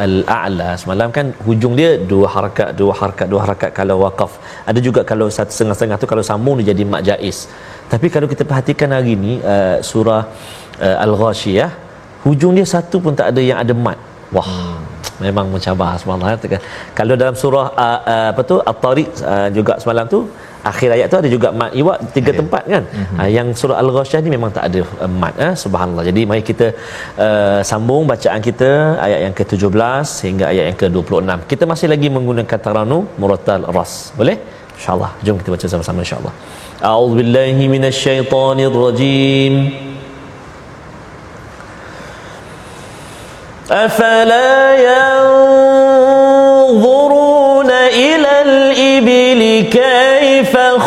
[0.05, 0.69] Al-A'la.
[0.83, 4.31] Semalam kan hujung dia dua harakat, dua harakat, dua harakat kalau waqaf.
[4.69, 7.45] Ada juga kalau satu setengah-setengah tu kalau sambung dia jadi mat jaiz.
[7.93, 10.21] Tapi kalau kita perhatikan hari ni uh, surah
[10.87, 11.69] uh, Al-Ghashiyah
[12.25, 13.99] hujung dia satu pun tak ada yang ada mat.
[14.33, 14.49] Wah.
[14.49, 14.81] Hmm.
[15.25, 16.57] Memang mencabar subhanallah.
[16.97, 20.25] Kalau dalam surah uh, uh, apa tu At-Tariq uh, juga semalam tu
[20.71, 22.39] akhir ayat tu ada juga mat iwa tiga yeah.
[22.41, 22.83] tempat kan?
[22.83, 23.17] Mm-hmm.
[23.19, 25.53] uh, yang surah al-ghasyah ni memang tak ada uh, mat eh?
[25.63, 26.05] subhanallah.
[26.09, 26.67] Jadi mari kita
[27.25, 28.69] uh, sambung bacaan kita
[29.05, 33.93] ayat yang ke-17 hingga ayat yang ke-26 kita masih lagi menggunakan taranu muratal ras.
[34.19, 34.37] Boleh?
[34.79, 35.11] Insyaallah.
[35.25, 36.33] Jom kita baca sama-sama insyaallah.
[36.91, 39.53] A'udzubillahi minasyaitonirrajim.
[43.69, 45.05] Afala ya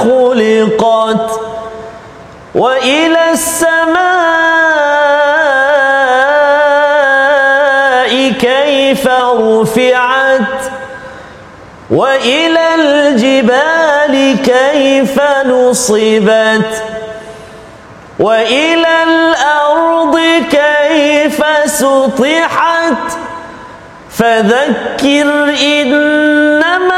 [0.03, 1.41] خلقت
[2.55, 3.31] وإلى
[6.93, 10.61] السماء كيف رفعت
[11.91, 16.83] وإلى الجبال كيف نصبت
[18.19, 20.19] وإلى الأرض
[20.51, 23.09] كيف سطحت
[24.11, 26.92] فذكر إنما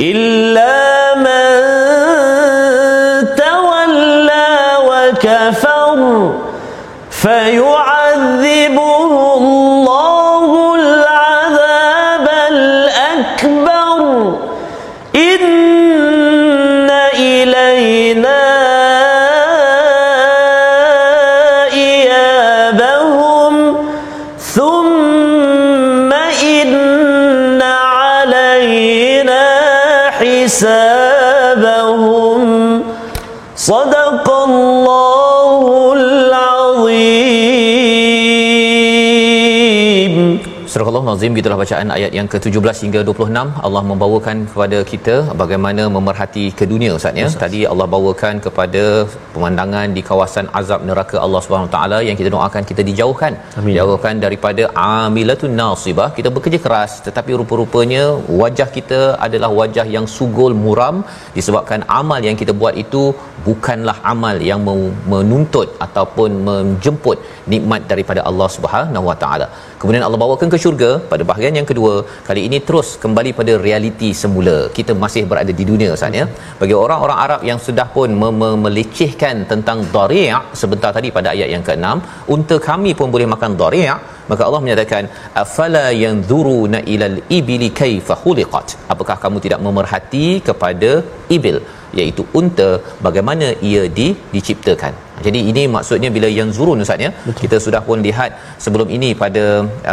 [0.00, 1.60] إلا من
[3.36, 4.48] تولى
[4.88, 6.00] وكفر
[7.10, 8.99] فيعذبه
[41.00, 46.44] Allah Nazim gitulah bacaan ayat yang ke-17 hingga 26 Allah membawakan kepada kita bagaimana memerhati
[46.58, 47.28] ke dunia Ustaz ya.
[47.42, 48.82] Tadi Allah bawakan kepada
[49.34, 53.32] pemandangan di kawasan azab neraka Allah Subhanahu taala yang kita doakan kita dijauhkan.
[53.60, 53.70] Amin.
[53.70, 56.08] Dijauhkan daripada amilatun nasibah.
[56.18, 58.02] Kita bekerja keras tetapi rupa-rupanya
[58.42, 60.98] wajah kita adalah wajah yang sugul muram
[61.38, 63.04] disebabkan amal yang kita buat itu
[63.48, 67.18] bukanlah amal yang me- menuntut ataupun menjemput
[67.54, 69.48] nikmat daripada Allah Subhanahu Wa Taala.
[69.80, 71.92] Kemudian Allah bawakan ke syurga pada bahagian yang kedua.
[72.28, 74.56] Kali ini terus kembali pada realiti semula.
[74.78, 76.26] Kita masih berada di dunia Ustaz ya.
[76.60, 80.28] Bagi orang-orang Arab yang sudah pun me- me- melecehkan tentang dhari'
[80.62, 81.86] sebentar tadi pada ayat yang ke-6,
[82.34, 83.86] unta kami pun boleh makan dhari'
[84.30, 85.04] maka Allah menyatakan
[85.42, 90.90] afala yanzuruna ilal ibili kaifa khuliqat apakah kamu tidak memerhati kepada
[91.36, 91.58] ibil
[92.00, 92.70] iaitu unta
[93.06, 94.92] bagaimana ia di, diciptakan.
[95.26, 97.10] Jadi ini maksudnya bila yang zurun ustaz ya.
[97.42, 98.30] Kita sudah pun lihat
[98.64, 99.44] sebelum ini pada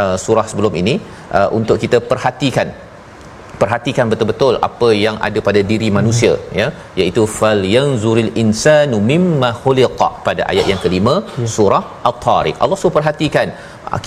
[0.02, 0.96] uh, surah sebelum ini
[1.40, 2.70] uh, untuk kita perhatikan
[3.62, 6.58] perhatikan betul-betul apa yang ada pada diri manusia hmm.
[6.60, 6.68] ya.
[7.00, 11.50] Iaitu fal yanzuril insanu mimma khuliqa pada ayat yang kelima hmm.
[11.56, 12.56] surah at-tariq.
[12.64, 13.50] Allah suruh perhatikan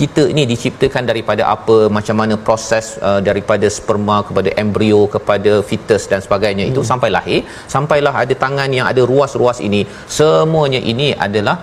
[0.01, 6.05] kita ini diciptakan daripada apa macam mana proses uh, daripada sperma kepada embrio kepada fetus
[6.13, 6.73] dan sebagainya hmm.
[6.73, 7.41] itu sampai lahir
[7.75, 9.83] sampailah ada tangan yang ada ruas-ruas ini
[10.19, 11.57] semuanya ini adalah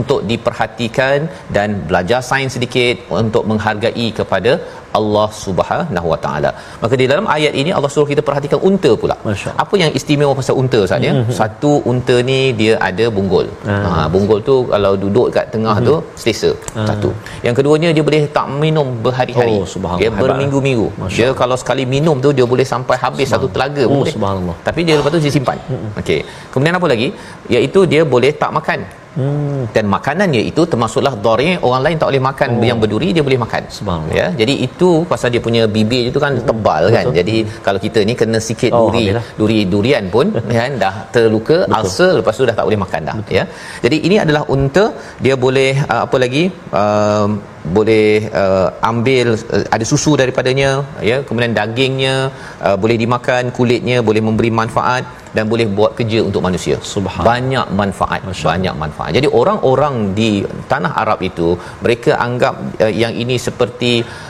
[0.00, 4.52] untuk diperhatikan dan belajar sains sedikit untuk menghargai kepada
[4.98, 6.50] Allah Subhanahu Wa Taala.
[6.82, 9.16] Maka di dalam ayat ini Allah suruh kita perhatikan unta pula.
[9.64, 11.12] Apa yang istimewa pasal unta Ustaz ya?
[11.14, 11.36] Mm-hmm.
[11.40, 13.46] Satu unta ni dia ada bunggul.
[13.74, 13.78] Ah.
[13.90, 16.50] Ha bunggul tu kalau duduk kat tengah tu selesa.
[16.90, 17.10] Satu.
[17.46, 19.60] Yang keduanya dia boleh tak minum berhari-hari.
[19.60, 20.00] Oh, subhanallah.
[20.00, 20.86] Dia Hebat, berminggu-minggu.
[21.12, 24.12] Dia kalau sekali minum tu dia boleh sampai habis satu telaga Oh, boleh.
[24.16, 24.56] subhanallah.
[24.64, 25.60] Tapi dia lepas tu dia simpan.
[26.00, 26.20] Okey.
[26.48, 27.08] Kemudian apa lagi?
[27.52, 28.80] Iaitu dia boleh tak makan.
[29.18, 29.62] Hmm.
[29.74, 32.66] Dan makanannya itu termasuklah dhari orang lain tak boleh makan oh.
[32.68, 33.62] yang berduri dia boleh makan.
[33.76, 34.16] Subhanallah.
[34.20, 34.26] Ya.
[34.40, 37.06] Jadi itu pasal dia punya bibir itu kan tebal kan.
[37.18, 39.24] Jadi kalau kita ni kena sikit Oh, duri habislah.
[39.40, 40.26] duri durian pun
[40.58, 43.38] kan dah terluka ulcer lepas tu dah tak boleh makan dah Betul.
[43.38, 43.44] ya.
[43.84, 44.84] Jadi ini adalah unta
[45.24, 46.44] dia boleh uh, apa lagi
[46.82, 47.30] um,
[47.76, 50.70] boleh uh, ambil uh, ada susu daripadanya
[51.10, 52.32] ya kemudian dagingnya
[52.66, 55.04] uh, boleh dimakan kulitnya boleh memberi manfaat
[55.36, 56.76] dan boleh buat kerja untuk manusia.
[56.92, 57.24] Subhan.
[57.30, 59.10] banyak manfaat Masya banyak manfaat.
[59.18, 60.30] Jadi orang-orang di
[60.72, 61.48] tanah Arab itu
[61.84, 64.29] mereka anggap uh, yang ini seperti uh,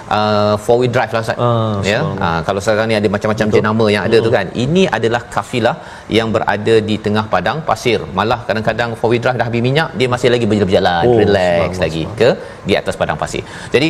[0.65, 1.39] four wheel drive lah Ustaz.
[1.47, 2.01] Ah, ya?
[2.27, 4.47] uh, kalau sekarang ni ada macam-macam jenama yang ada tu kan.
[4.65, 5.77] Ini adalah kafilah
[6.19, 8.01] yang berada di tengah padang pasir.
[8.19, 11.85] Malah kadang-kadang four wheel drive dah habis minyak dia masih lagi berjalan Oh, relax subhanallah,
[11.85, 12.29] lagi ke
[12.69, 13.43] di atas padang pasir.
[13.75, 13.89] Jadi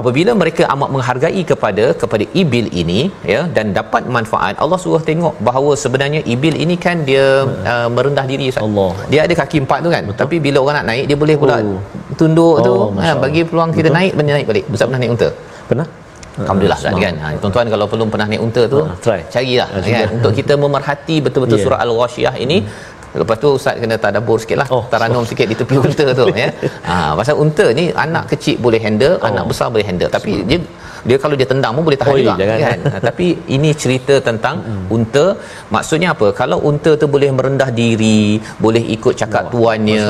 [0.00, 3.00] apabila mereka amat menghargai kepada kepada ibil ini
[3.32, 7.26] ya dan dapat manfaat Allah suruh tengok bahawa sebenarnya ibil ini kan dia
[7.72, 8.64] uh, merendah diri Ustaz.
[8.68, 8.90] Allah.
[9.12, 10.20] dia ada kaki empat tu kan Betul.
[10.22, 11.80] tapi bila orang nak naik dia boleh pula Oh.
[12.20, 12.74] tunduk Oh, tu
[13.04, 13.98] ha, bagi peluang kita Betul.
[13.98, 15.28] naik benda naik balik Ustaz pernah naik unta
[15.70, 15.88] Pernah?
[16.32, 17.14] Alhamdulillah Ustaz kan.
[17.22, 19.20] Ha, tuan-tuan kalau belum pernah naik unta tu, Ha, try.
[19.34, 21.66] carilah Ha, kan untuk kita memerhati betul-betul Yeah.
[21.68, 22.56] surah Al-Ghasyiyah ini.
[23.12, 24.64] Lepas tu Ustaz kena tadabbur sikitlah.
[24.72, 26.48] Oh, taranum sikit di tepi unta tu ya.
[26.88, 29.28] Ha pasal unta ni anak kecil boleh handle, Oh.
[29.28, 30.08] anak besar boleh handle.
[30.08, 30.58] Tapi dia
[31.08, 32.60] dia kalau dia tendang pun boleh tahan Oi, juga jangan.
[32.66, 32.78] kan?
[32.92, 34.56] Ha, tapi ini cerita tentang
[34.96, 35.26] unta.
[35.74, 36.28] Maksudnya apa?
[36.40, 38.20] Kalau unta tu boleh merendah diri
[38.64, 40.04] boleh ikut cakap tuannya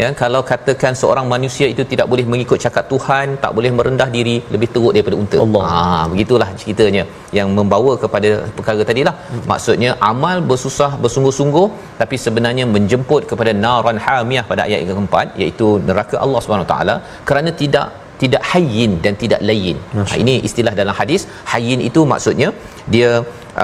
[0.00, 4.36] ya kalau katakan seorang manusia itu tidak boleh mengikut cakap Tuhan tak boleh merendah diri
[4.54, 5.38] lebih teruk daripada unta.
[5.44, 5.64] Allah.
[5.72, 7.04] ha begitulah ceritanya
[7.38, 9.14] yang membawa kepada perkara tadilah.
[9.32, 9.44] Hmm.
[9.52, 11.66] maksudnya amal bersusah bersungguh-sungguh
[12.00, 16.94] tapi sebenarnya menjemput kepada naran hamiyah pada ayat yang keempat iaitu neraka Allah Subhanahu taala.
[17.28, 17.86] Kerana tidak
[18.22, 19.78] tidak hayyin dan tidak layin.
[19.98, 21.22] Ha, ini istilah dalam hadis.
[21.52, 22.48] Hayyin itu maksudnya
[22.94, 23.10] dia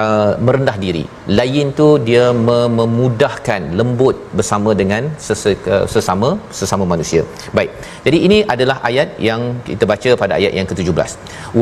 [0.01, 1.03] uh, merendah diri.
[1.39, 6.29] Layin tu dia me- memudahkan, lembut bersama dengan uh, sesama
[6.59, 7.23] sesama manusia.
[7.59, 7.71] Baik.
[8.05, 11.11] Jadi ini adalah ayat yang kita baca pada ayat yang ke-17.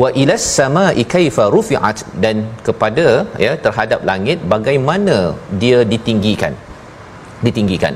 [0.02, 2.36] Wa ilas samai kaifa rufi'at dan
[2.68, 3.06] kepada
[3.46, 5.18] ya terhadap langit bagaimana
[5.64, 6.54] dia ditinggikan.
[7.46, 7.94] Ditinggikan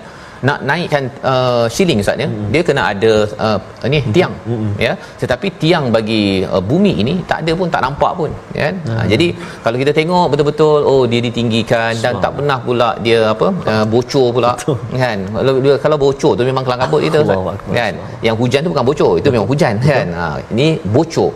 [0.48, 2.28] nak naikkan uh, ceiling ustaz ya?
[2.30, 2.46] Hmm.
[2.52, 3.12] dia kena ada
[3.46, 3.58] uh,
[3.92, 4.70] ni tiang hmm.
[4.86, 4.92] ya?
[5.22, 6.22] Tetapi tiang bagi
[6.54, 8.30] uh, bumi ini tak ada pun tak nampak pun
[8.60, 8.68] ya?
[8.74, 8.96] Hmm.
[8.98, 9.26] ha, jadi
[9.64, 14.26] kalau kita tengok betul-betul oh dia ditinggikan dan tak pernah pula dia apa uh, bocor
[14.36, 14.76] pula Betul.
[15.02, 15.18] kan?
[15.36, 17.38] Kalau dia kalau bocor tu memang kelang kabut kita ustaz
[17.78, 17.92] kan?
[18.26, 20.06] Yang hujan tu bukan bocor itu memang hujan kan?
[20.20, 21.30] Ha, ini bocor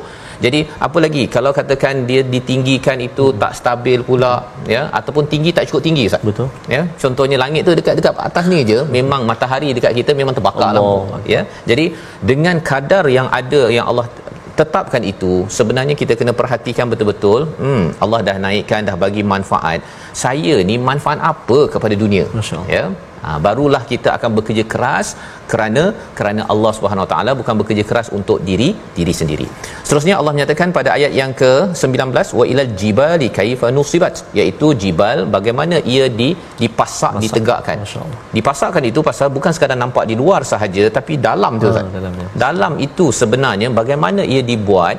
[0.45, 3.39] jadi apa lagi kalau katakan dia ditinggikan itu hmm.
[3.43, 4.33] tak stabil pula
[4.75, 6.49] ya ataupun tinggi tak cukup tinggi ustaz Betul.
[6.75, 10.77] ya contohnya langit tu dekat-dekat atas ni je memang matahari dekat kita memang terbakar Allah.
[10.79, 11.87] lampu ya jadi
[12.31, 14.07] dengan kadar yang ada yang Allah
[14.61, 19.81] tetapkan itu sebenarnya kita kena perhatikan betul-betul hmm Allah dah naikkan dah bagi manfaat
[20.25, 22.69] saya ni manfaat apa kepada dunia Masya Allah.
[22.77, 22.85] ya
[23.25, 25.09] ha, barulah kita akan bekerja keras
[25.51, 25.83] kerana
[26.19, 29.47] kerana Allah Subhanahu Wa Taala bukan bekerja keras untuk diri diri sendiri.
[29.87, 32.11] Seterusnya Allah menyatakan pada ayat yang ke-19
[32.41, 36.29] wa ilal jibali kaifa nusibat iaitu jibal bagaimana ia di
[36.63, 37.25] dipasak Masak.
[37.25, 37.77] ditegakkan.
[38.37, 41.87] Dipasakkan itu pasal bukan sekadar nampak di luar sahaja tapi dalam tu Ha, Ustaz.
[41.99, 42.27] dalamnya.
[42.47, 44.97] Dalam itu sebenarnya bagaimana ia dibuat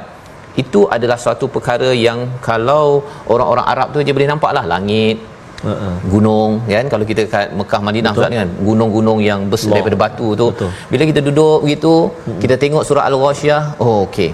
[0.62, 2.86] itu adalah suatu perkara yang kalau
[3.34, 5.18] orang-orang Arab tu dia boleh nampaklah langit
[5.66, 5.94] Uh-uh.
[6.14, 9.76] gunung kan kalau kita kat Mekah Madinah Ustaz kan gunung-gunung yang besar Allah.
[9.78, 10.70] daripada batu tu Betul.
[10.92, 11.94] bila kita duduk begitu
[12.44, 14.30] kita tengok surah al-ghasyiyah oh okey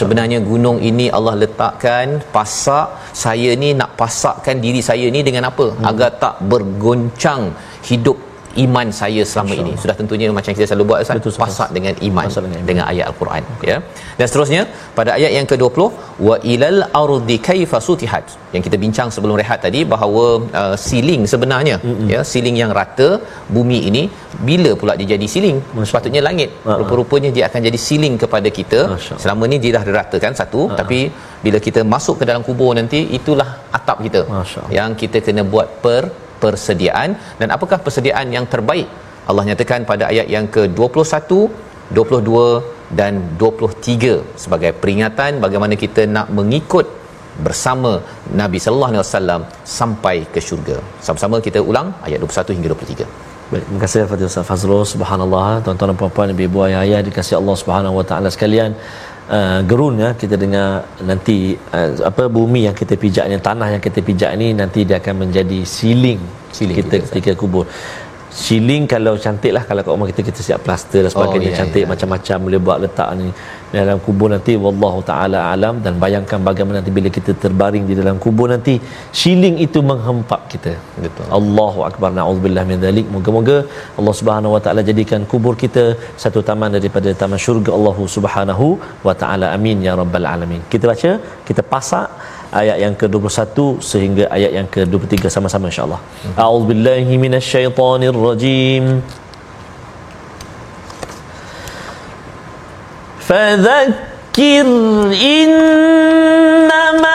[0.00, 2.88] sebenarnya gunung ini Allah letakkan pasak
[3.24, 5.88] saya ni nak pasakkan diri saya ni dengan apa hmm.
[5.90, 7.42] agar tak bergoncang
[7.90, 8.31] hidup
[8.64, 9.72] iman saya selama ini.
[9.82, 11.18] Sudah tentunya macam kita selalu buat Ustaz.
[11.18, 13.76] Betul, pasak dengan iman dengan dengan, ayat al-Quran ya.
[14.18, 14.62] Dan seterusnya
[14.98, 15.80] pada ayat yang ke-20
[16.28, 18.24] wa ilal ardi kaifa sutihat.
[18.54, 20.24] Yang kita bincang sebelum rehat tadi bahawa
[20.62, 22.08] uh, ceiling sebenarnya mm-hmm.
[22.14, 23.08] ya ceiling yang rata
[23.56, 24.02] bumi ini
[24.48, 25.58] bila pula dia jadi ceiling
[25.90, 26.50] sepatutnya langit.
[26.64, 26.78] Ha-ha.
[26.80, 28.80] rupa-rupanya dia akan jadi ceiling kepada kita.
[28.94, 30.78] Masya selama ni dia dah diratakan satu Ha-ha.
[30.80, 31.00] tapi
[31.44, 33.48] bila kita masuk ke dalam kubur nanti itulah
[33.78, 36.02] atap kita Masya yang kita kena buat per
[36.42, 38.88] persediaan dan apakah persediaan yang terbaik
[39.30, 41.30] Allah nyatakan pada ayat yang ke-21
[41.98, 43.12] 22 dan
[43.42, 46.86] 23 sebagai peringatan bagaimana kita nak mengikut
[47.46, 47.92] bersama
[48.40, 49.42] Nabi sallallahu alaihi wasallam
[49.78, 50.76] sampai ke syurga.
[51.06, 53.06] Sama-sama kita ulang ayat 21 hingga 23.
[53.52, 54.82] Baik, terima kasih kepada Ustaz Fazrul.
[54.92, 58.70] Subhanallah, tuan-tuan dan puan-puan, ibu-ibu ayah-ayah dikasihi Allah Subhanahu Wa Taala sekalian.
[59.22, 63.82] Uh, gerun ya kita dengar nanti uh, apa bumi yang kita pijak ni tanah yang
[63.86, 66.18] kita pijak ni nanti dia akan menjadi siling
[66.50, 67.64] Siling kita ketika kubur.
[68.32, 71.84] Siling kalau cantik lah kalau kat rumah kita kita siap plaster dan sebagainya ya, cantik
[71.84, 71.88] ya.
[71.92, 73.28] macam-macam boleh buat letak ni
[73.74, 78.16] dalam kubur nanti wallahu taala alam dan bayangkan bagaimana nanti bila kita terbaring di dalam
[78.24, 78.74] kubur nanti
[79.20, 80.72] siling itu menghempap kita.
[81.04, 81.26] Betul.
[81.38, 83.56] Allahu akbar naudzubillah min dzalik moga-moga
[84.00, 85.84] Allah Subhanahu wa taala jadikan kubur kita
[86.24, 87.72] satu taman daripada taman syurga.
[87.78, 88.68] Allah Subhanahu
[89.08, 90.62] wa taala amin ya rabbal alamin.
[90.74, 91.12] Kita baca
[91.50, 92.08] kita pasak
[92.60, 93.58] ayat yang ke-21
[93.90, 96.00] sehingga ayat yang ke-23 sama-sama insya-Allah.
[96.44, 98.84] A'udzubillahi minasyaitonir rajim
[103.31, 104.67] فذكر
[105.13, 107.07] إنما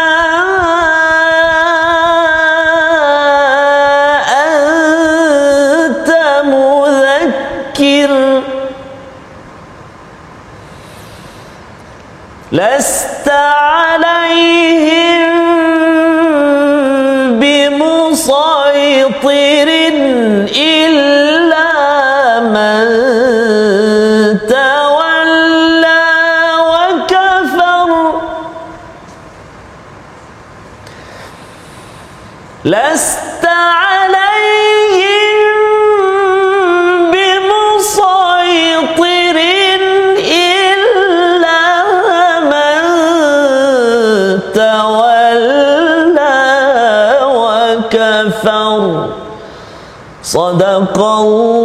[50.57, 51.56] صدق الله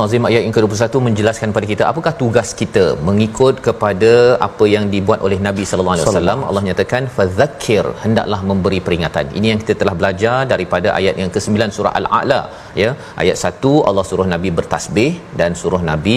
[0.00, 4.12] Al-Azim ayat yang ke-21 menjelaskan kepada kita apakah tugas kita mengikut kepada
[4.46, 6.40] apa yang dibuat oleh Nabi sallallahu alaihi wasallam.
[6.48, 9.26] Allah nyatakan fadzakir hendaklah memberi peringatan.
[9.38, 12.40] Ini yang kita telah belajar daripada ayat yang ke-9 surah Al-A'la
[12.82, 12.90] ya.
[13.24, 16.16] Ayat 1 Allah suruh Nabi bertasbih dan suruh Nabi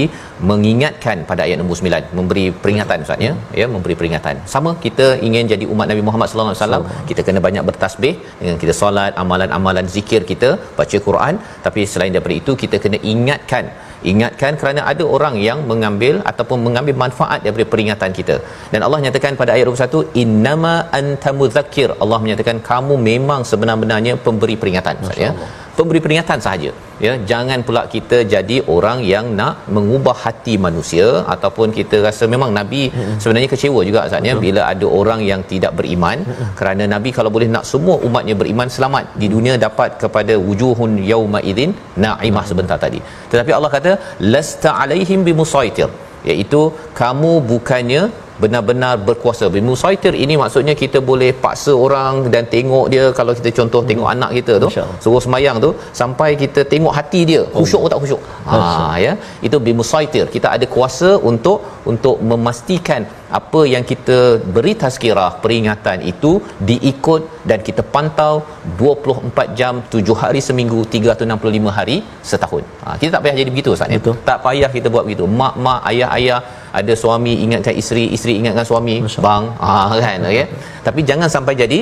[0.52, 3.34] mengingatkan pada ayat nombor 9 memberi peringatan ustaz ya.
[3.62, 4.36] Ya, memberi peringatan.
[4.56, 8.58] Sama kita ingin jadi umat Nabi Muhammad sallallahu alaihi wasallam, kita kena banyak bertasbih dengan
[8.64, 11.36] kita solat, amalan-amalan zikir kita, baca Quran,
[11.68, 13.66] tapi selain daripada itu kita kena ingatkan
[14.12, 18.36] ingatkan kerana ada orang yang mengambil ataupun mengambil manfaat daripada peringatan kita.
[18.74, 24.96] Dan Allah nyatakan pada ayat 21 innama antamudzakir Allah menyatakan kamu memang sebenar-benarnya pemberi peringatan
[25.04, 25.34] maksudnya
[25.78, 26.72] pemberi peringatan sahaja
[27.06, 32.52] ya jangan pula kita jadi orang yang nak mengubah hati manusia ataupun kita rasa memang
[32.60, 33.18] nabi hmm.
[33.24, 36.52] sebenarnya kecewa juga saatnya bila ada orang yang tidak beriman hmm.
[36.60, 41.42] kerana nabi kalau boleh nak semua umatnya beriman selamat di dunia dapat kepada wujuhun yauma
[41.52, 41.74] idzin
[42.06, 43.02] naimah sebentar tadi
[43.34, 43.94] tetapi Allah kata
[44.34, 45.90] lasta alaihim bimusaitir
[46.32, 46.62] iaitu
[47.02, 48.04] kamu bukannya
[48.42, 49.46] benar-benar berkuasa.
[49.56, 53.90] Bimusaitir ini maksudnya kita boleh paksa orang dan tengok dia kalau kita contoh hmm.
[53.90, 54.70] tengok anak kita tu
[55.04, 55.72] suruh semayang tu
[56.02, 57.90] sampai kita tengok hati dia khusyuk oh.
[57.94, 58.22] tak khusyuk.
[58.52, 58.60] Ha
[59.06, 59.14] ya.
[59.48, 60.26] Itu bimusaitir.
[60.36, 61.60] Kita ada kuasa untuk
[61.92, 63.04] untuk memastikan
[63.40, 64.18] apa yang kita
[64.56, 66.32] beri tazkirah peringatan itu
[66.70, 68.34] diikut dan kita pantau
[68.82, 71.98] 24 jam 7 hari seminggu 365 hari
[72.32, 72.64] setahun.
[72.84, 74.00] Ha, kita tak payah jadi begitu Ustaz ya.
[74.30, 75.26] Tak payah kita buat begitu.
[75.42, 76.40] Mak-mak, ayah-ayah
[76.80, 78.96] ada suami ingatkan isteri, isteri ingatkan suami,
[79.26, 79.74] bang, ha
[80.06, 80.48] kan okey.
[80.88, 81.80] Tapi jangan sampai jadi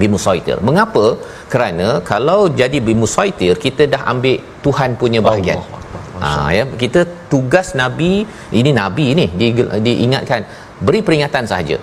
[0.00, 0.58] bimusaitir.
[0.68, 1.04] Mengapa?
[1.52, 5.60] Kerana kalau jadi bimusaitir kita dah ambil Tuhan punya bahagian.
[6.24, 7.00] Ha ya, kita
[7.32, 8.12] tugas nabi,
[8.60, 9.48] ini nabi ni di,
[9.86, 10.40] diingatkan
[10.86, 11.78] beri peringatan sahaja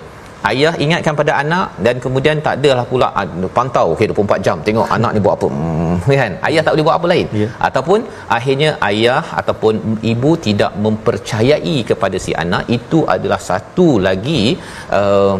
[0.50, 4.88] ayah ingatkan pada anak dan kemudian tak adalah pula uh, pantau okey 24 jam tengok
[4.96, 5.48] anak ni buat apa.
[5.54, 6.32] Hmm, kan?
[6.48, 7.26] Ayah tak boleh buat apa lain.
[7.42, 7.50] Yeah.
[7.68, 7.98] ataupun
[8.36, 9.74] akhirnya ayah ataupun
[10.12, 14.42] ibu tidak mempercayai kepada si anak itu adalah satu lagi
[15.00, 15.34] uh,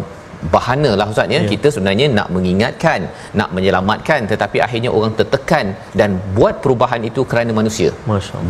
[0.54, 1.38] bahana lah ustaz ya.
[1.38, 1.50] Yeah.
[1.52, 3.00] kita sebenarnya nak mengingatkan
[3.40, 5.66] nak menyelamatkan tetapi akhirnya orang tertekan
[6.00, 7.90] dan buat perubahan itu kerana manusia.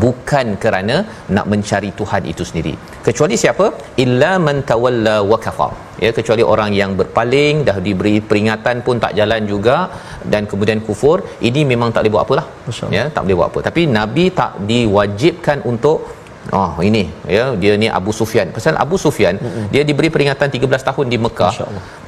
[0.05, 0.99] Bukan kerana
[1.37, 2.75] nak mencari Tuhan itu sendiri.
[3.09, 3.69] Kecuali siapa?
[4.05, 5.73] Illa man tawalla wa kafar
[6.05, 9.77] ya kecuali orang yang berpaling dah diberi peringatan pun tak jalan juga
[10.33, 12.47] dan kemudian kufur ini memang tak boleh buat apalah
[12.97, 16.01] ya tak boleh buat apa tapi nabi tak diwajibkan untuk
[16.59, 17.03] Oh ini
[17.35, 18.47] ya dia ni Abu Sufyan.
[18.55, 19.67] Pasal Abu Sufyan mm-hmm.
[19.75, 21.53] dia diberi peringatan 13 tahun di Mekah.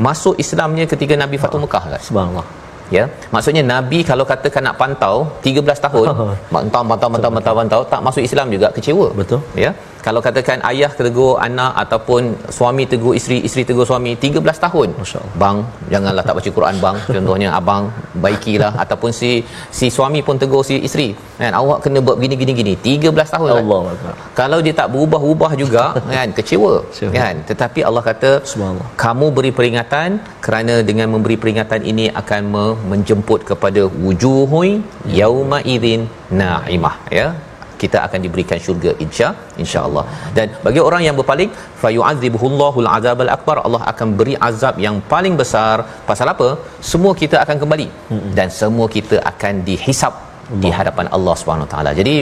[0.07, 2.01] Masuk Islamnya ketika Nabi Fatu Mekah kan.
[2.09, 2.47] Subhanallah.
[2.97, 3.05] Ya.
[3.35, 5.17] Maksudnya Nabi kalau katakan nak pantau
[5.47, 6.07] 13 tahun,
[6.55, 9.07] pantau pantau pantau pantau pantau tak masuk Islam juga kecewa.
[9.21, 9.41] Betul.
[9.65, 9.71] Ya
[10.07, 12.23] kalau katakan ayah tegur anak ataupun
[12.57, 14.89] suami tegur isteri isteri tegur suami 13 tahun.
[15.43, 15.59] Bang
[15.93, 16.97] janganlah tak baca Quran bang.
[17.15, 17.85] Contohnya abang
[18.25, 18.73] baikilah.
[18.83, 19.31] Ataupun si
[19.79, 21.09] si suami pun tegur si isteri.
[21.41, 23.51] Kan awak kena buat gini gini gini 13 tahun.
[23.63, 24.15] Allah kan?
[24.41, 25.85] kalau dia tak berubah-ubah juga
[26.17, 26.75] kan kecewa.
[27.17, 28.33] Kan tetapi Allah kata
[29.05, 32.43] kamu beri peringatan kerana dengan memberi peringatan ini akan
[32.93, 34.73] menjemput kepada wujuhui
[35.21, 36.03] yauma idzin
[36.43, 36.97] naimah.
[37.21, 37.29] Ya
[37.85, 39.29] kita akan diberikan syurga insya
[39.65, 40.05] insyaallah.
[40.37, 41.51] Dan bagi orang yang berpaling
[41.83, 45.77] fayu'adzibuhullahul azabal akbar Allah akan beri azab yang paling besar.
[46.11, 46.49] Pasal apa?
[46.93, 47.89] Semua kita akan kembali.
[48.39, 50.15] Dan semua kita akan dihisap
[50.63, 51.93] di hadapan Allah Subhanahu taala.
[52.01, 52.15] Jadi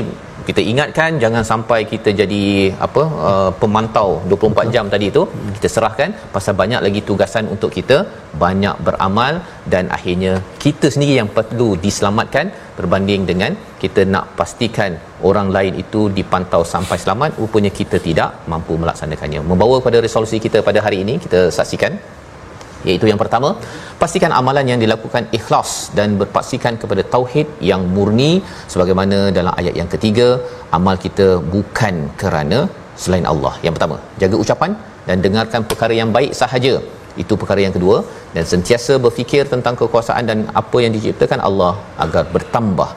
[0.48, 2.44] kita ingatkan jangan sampai kita jadi
[2.86, 5.22] apa uh, pemantau 24 jam tadi itu
[5.56, 7.98] kita serahkan pasal banyak lagi tugasan untuk kita
[8.44, 9.34] banyak beramal
[9.74, 10.32] dan akhirnya
[10.64, 12.48] kita sendiri yang perlu diselamatkan
[12.78, 14.92] berbanding dengan kita nak pastikan
[15.28, 19.40] orang lain itu dipantau sampai selamat rupanya kita tidak mampu melaksanakannya.
[19.50, 21.94] Membawa pada resolusi kita pada hari ini kita saksikan.
[22.86, 23.48] Iaitu yang pertama
[24.00, 28.30] pastikan amalan yang dilakukan ikhlas dan berpaksikan kepada tauhid yang murni
[28.72, 30.26] sebagaimana dalam ayat yang ketiga
[30.78, 32.58] amal kita bukan kerana
[33.02, 33.54] selain Allah.
[33.66, 34.72] Yang pertama jaga ucapan
[35.08, 36.74] dan dengarkan perkara yang baik sahaja.
[37.22, 37.96] Itu perkara yang kedua.
[38.34, 41.72] Dan sentiasa berfikir tentang kekuasaan dan apa yang diciptakan Allah
[42.04, 42.90] agar bertambah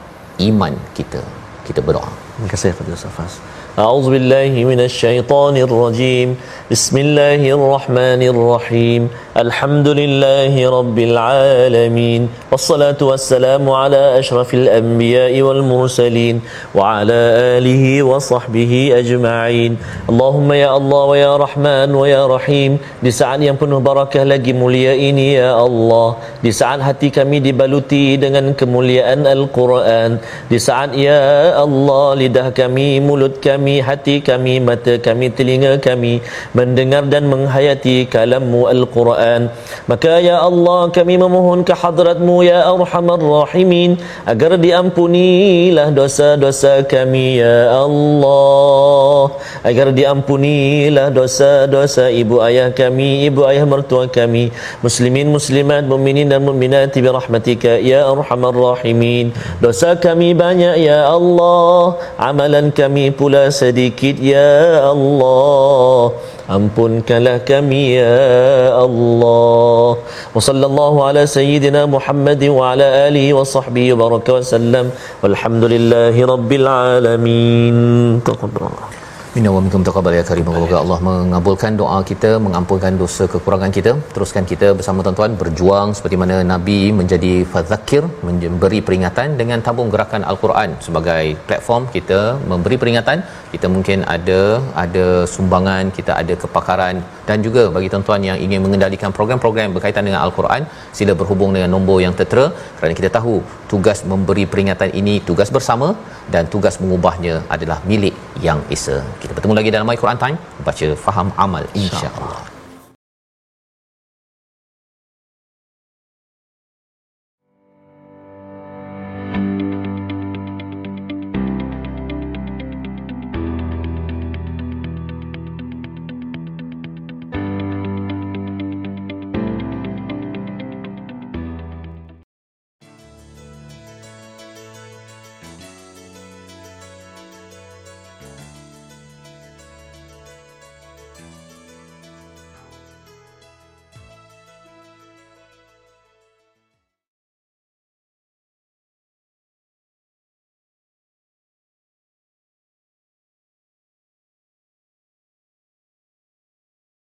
[0.50, 1.22] iman kita
[1.67, 3.39] kita berdoa terima kasih kepada Safas
[3.71, 6.29] أعوذ بالله من الشيطان الرجيم
[6.71, 9.01] بسم الله الرحمن الرحيم
[9.37, 12.21] الحمد لله رب العالمين
[12.51, 16.35] والصلاة والسلام على أشرف الأنبياء والمرسلين
[16.77, 17.19] وعلى
[17.57, 19.71] آله وصحبه أجمعين
[20.11, 22.71] اللهم يا الله ويا رحمن ويا رحيم
[23.05, 26.09] di saat yang penuh barakah lagi mulia ini ya Allah
[26.45, 30.19] di saat hati kami dibaluti dengan kemuliaan Al-Quran
[30.51, 31.21] di saat ya
[31.63, 36.13] Allah lidah kami mulut kami hati kami mata kami telinga kami
[36.59, 39.42] mendengar dan menghayati kalammu Al-Quran Al-Quran.
[39.90, 47.74] Maka ya Allah kami memohon ke hadratmu ya Arhamar Rahimin Agar diampunilah dosa-dosa kami ya
[47.74, 49.34] Allah.
[49.66, 54.50] Agar diampunilah dosa-dosa ibu ayah kami Ibu ayah mertua kami
[54.82, 59.34] Muslimin muslimat muminin dan muminat bi rahmatika ya Arhamar Rahimin.
[59.62, 61.98] Dosa kami banyak ya Allah.
[62.18, 69.98] Amalan kami pula sedikit ya Allah Ampunkanlah kami ya Allah.
[70.30, 74.86] Wa sallallahu ala sayyidina Muhammad Wa ala alihi wa sahbihi wa baraka wa sallam.
[75.26, 77.76] Walhamdulillahi rabbil alamin.
[78.22, 79.05] Taqabbalallah
[79.36, 80.46] Minna wa minkum taqabbal ya karim.
[80.48, 83.92] Semoga Allah mengabulkan doa kita, mengampunkan dosa kekurangan kita.
[84.14, 90.24] Teruskan kita bersama tuan-tuan berjuang seperti mana Nabi menjadi fadzakir, memberi peringatan dengan tabung gerakan
[90.30, 92.20] Al-Quran sebagai platform kita
[92.52, 93.20] memberi peringatan.
[93.52, 94.40] Kita mungkin ada
[94.84, 100.20] ada sumbangan, kita ada kepakaran dan juga bagi tuan-tuan yang ingin mengendalikan program-program berkaitan dengan
[100.24, 100.64] Al-Quran,
[100.96, 102.46] sila berhubung dengan nombor yang tertera
[102.80, 103.36] kerana kita tahu
[103.74, 105.90] tugas memberi peringatan ini tugas bersama
[106.34, 108.16] dan tugas mengubahnya adalah milik
[108.48, 108.98] yang Esa.
[109.26, 112.46] Kita bertemu lagi dalam My Quran Time, baca faham amal insya-Allah.
[112.46, 112.55] insya